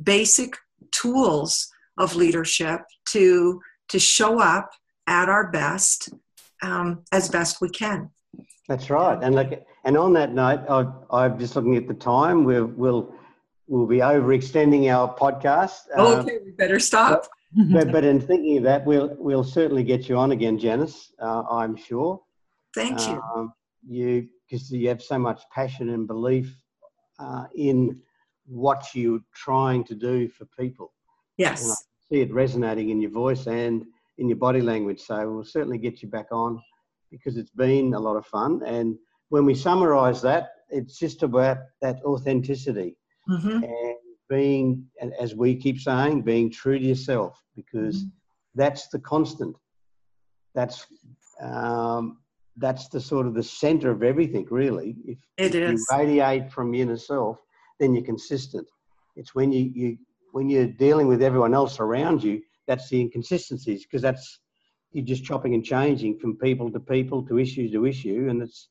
basic 0.04 0.56
tools 0.92 1.72
of 1.98 2.16
leadership 2.16 2.82
to 3.10 3.62
to 3.90 4.00
show 4.00 4.40
up 4.40 4.72
at 5.08 5.30
our 5.30 5.52
best 5.52 6.10
um, 6.62 7.04
as 7.12 7.30
best 7.30 7.62
we 7.62 7.70
can. 7.70 8.10
That's 8.68 8.90
right. 8.90 9.18
And 9.22 9.34
like, 9.34 9.66
and 9.86 9.98
on 9.98 10.14
that 10.14 10.34
note, 10.34 10.62
I, 11.12 11.26
am 11.26 11.40
just 11.40 11.56
looking 11.56 11.76
at 11.76 11.88
the 11.88 11.94
time. 11.94 12.44
We'll 12.44 12.68
we'll 12.68 13.14
we'll 13.68 13.88
be 13.88 13.98
overextending 13.98 14.94
our 14.94 15.14
podcast. 15.16 15.80
Um, 15.96 16.20
okay, 16.20 16.38
we 16.46 16.52
better 16.52 16.80
stop. 16.80 17.28
But, 17.72 17.92
but 17.92 18.04
in 18.04 18.22
thinking 18.28 18.58
of 18.58 18.64
that, 18.64 18.86
we'll 18.86 19.16
we'll 19.18 19.44
certainly 19.44 19.84
get 19.84 20.08
you 20.08 20.18
on 20.18 20.32
again, 20.32 20.58
Janice. 20.58 21.12
Uh, 21.20 21.44
I'm 21.50 21.76
sure. 21.76 22.22
Thank 22.76 23.00
you. 23.08 23.22
Um, 23.36 23.54
you 23.88 24.28
because 24.50 24.72
you 24.72 24.88
have 24.90 25.02
so 25.02 25.18
much 25.18 25.42
passion 25.54 25.90
and 25.90 26.08
belief 26.08 26.56
uh, 27.20 27.46
in 27.56 28.00
what 28.46 28.88
you're 28.94 29.22
trying 29.34 29.84
to 29.86 29.96
do 29.96 30.28
for 30.28 30.46
people. 30.58 30.92
Yes 31.38 31.70
I 31.70 31.76
see 32.10 32.22
it 32.22 32.34
resonating 32.34 32.90
in 32.90 33.00
your 33.02 33.12
voice 33.12 33.48
and 33.48 33.86
in 34.18 34.28
your 34.28 34.38
body 34.38 34.62
language. 34.62 35.02
So 35.02 35.30
we'll 35.30 35.44
certainly 35.44 35.78
get 35.78 36.02
you 36.02 36.10
back 36.10 36.28
on 36.32 36.62
because 37.12 37.38
it's 37.38 37.52
been 37.52 37.94
a 37.94 38.00
lot 38.00 38.16
of 38.16 38.26
fun. 38.26 38.62
And 38.66 38.98
when 39.30 39.46
we 39.46 39.56
summarize 39.56 40.22
that, 40.24 40.50
it's 40.70 40.98
just 40.98 41.24
about 41.24 41.58
that 41.82 42.02
authenticity 42.04 42.98
mm-hmm. 43.28 43.64
And 44.30 44.38
being, 44.38 44.86
as 45.20 45.36
we 45.36 45.56
keep 45.56 45.80
saying, 45.80 46.22
being 46.22 46.52
true 46.52 46.80
to 46.80 46.86
yourself 46.86 47.42
because 47.56 47.98
mm-hmm. 47.98 48.10
that's 48.56 48.88
the 48.88 49.00
constant. 49.00 49.56
That's 50.56 50.86
um, 51.42 52.18
that's 52.58 52.90
the 52.90 53.00
sort 53.00 53.26
of 53.26 53.34
the 53.34 53.44
center 53.44 53.92
of 53.92 54.04
everything, 54.04 54.46
really. 54.52 54.98
If, 55.06 55.20
it 55.38 55.56
if 55.56 55.74
is. 55.74 55.88
you 55.90 55.98
radiate 55.98 56.52
from 56.52 56.74
your 56.74 56.84
inner 56.84 56.98
self, 56.98 57.38
then 57.80 57.94
you're 57.94 58.04
consistent. 58.04 58.68
It's 59.16 59.34
when 59.34 59.52
you, 59.52 59.72
you 59.74 59.98
when 60.32 60.50
you're 60.50 60.68
dealing 60.68 61.08
with 61.08 61.24
everyone 61.24 61.54
else 61.54 61.80
around 61.80 62.24
you, 62.24 62.42
that's 62.68 62.90
the 62.90 63.02
inconsistencies 63.02 63.84
because 63.84 64.02
that's 64.02 64.40
you're 64.92 65.06
just 65.06 65.24
chopping 65.24 65.54
and 65.54 65.64
changing 65.64 66.18
from 66.20 66.36
people 66.38 66.72
to 66.72 66.80
people 66.80 67.26
to 67.28 67.40
issue 67.40 67.72
to 67.72 67.86
issue, 67.86 68.28
and 68.30 68.42
it's 68.42 68.70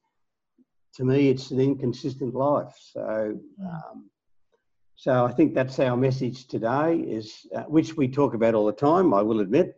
to 0.95 1.05
me 1.05 1.31
it's 1.31 1.51
an 1.51 1.61
inconsistent 1.61 2.35
life. 2.35 2.75
So, 2.79 3.39
um, 3.65 4.11
so 4.99 5.25
I 5.25 5.31
think 5.31 5.55
that's 5.55 5.79
our 5.79 5.97
message 5.97 6.49
today, 6.49 6.97
is 6.97 7.47
uh, 7.55 7.63
which 7.63 7.97
we 7.97 8.09
talk 8.09 8.35
about 8.35 8.57
all 8.57 8.67
the 8.67 8.73
time. 8.73 9.15
I 9.15 9.23
will 9.23 9.39
admit, 9.39 9.77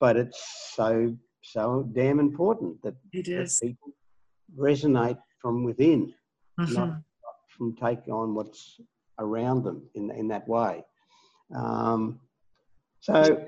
but 0.00 0.16
it's 0.16 0.72
so 0.74 1.16
so 1.44 1.88
damn 1.92 2.18
important 2.18 2.82
that, 2.82 2.96
it 3.12 3.28
is. 3.28 3.60
That 3.60 3.68
people 3.68 3.92
resonate 4.58 5.20
from 5.40 5.62
within, 5.62 6.12
mm-hmm. 6.58 6.74
not 6.74 7.02
from 7.56 7.76
taking 7.76 8.12
on 8.12 8.34
what's 8.34 8.80
around 9.20 9.62
them 9.62 9.88
in 9.94 10.10
in 10.10 10.26
that 10.26 10.48
way. 10.48 10.84
Um, 11.54 12.18
so, 12.98 13.46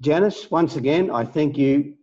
Janice, 0.00 0.50
once 0.50 0.76
again, 0.76 1.10
I 1.10 1.24
thank 1.26 1.58
you 1.58 1.94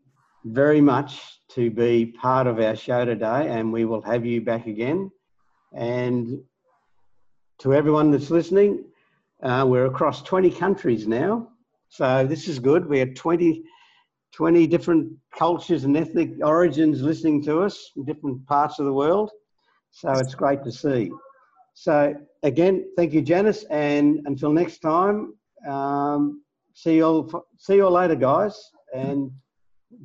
very 0.46 0.82
much 0.82 1.20
to 1.56 1.72
be 1.72 2.06
part 2.06 2.46
of 2.46 2.60
our 2.60 2.76
show 2.76 3.06
today, 3.06 3.50
and 3.50 3.74
we 3.74 3.86
will 3.86 4.04
have 4.04 4.24
you 4.24 4.40
back 4.40 4.68
again. 4.68 5.10
And 5.76 6.44
to 7.60 7.74
everyone 7.74 8.12
that's 8.12 8.30
listening, 8.30 8.84
uh, 9.42 9.66
we're 9.68 9.86
across 9.86 10.22
20 10.24 10.52
countries 10.52 11.08
now. 11.08 11.50
So 11.90 12.26
this 12.26 12.48
is 12.48 12.60
good. 12.60 12.88
We 12.88 13.00
have 13.00 13.14
20, 13.14 13.64
20 14.34 14.68
different 14.68 15.14
cultures 15.38 15.84
and 15.84 15.96
ethnic 15.96 16.32
origins 16.44 17.02
listening 17.02 17.44
to 17.44 17.62
us 17.62 17.92
in 17.96 18.06
different 18.06 18.46
parts 18.48 18.80
of 18.80 18.86
the 18.86 18.94
world. 18.94 19.32
So 19.92 20.18
it's 20.18 20.34
great 20.34 20.64
to 20.64 20.72
see. 20.72 21.12
So 21.74 22.16
again, 22.42 22.86
thank 22.98 23.14
you, 23.14 23.22
Janice, 23.22 23.64
and 23.66 24.22
until 24.26 24.52
next 24.52 24.80
time, 24.80 25.36
um, 25.68 26.44
see 26.74 26.96
you 26.98 27.06
all. 27.06 27.46
See 27.58 27.76
you 27.76 27.86
all 27.86 27.92
later, 27.92 28.16
guys, 28.16 28.72
and 28.94 29.32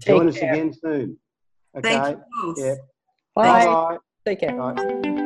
Take 0.00 0.06
join 0.06 0.20
care. 0.20 0.28
us 0.28 0.36
again 0.36 0.72
soon. 0.72 1.18
Okay. 1.76 2.00
Thank 2.00 2.18
you. 2.44 2.54
Yeah. 2.56 2.74
Bye. 3.34 3.64
Bye. 3.64 3.98
Take 4.24 4.40
care. 4.40 4.56
Bye. 4.56 5.24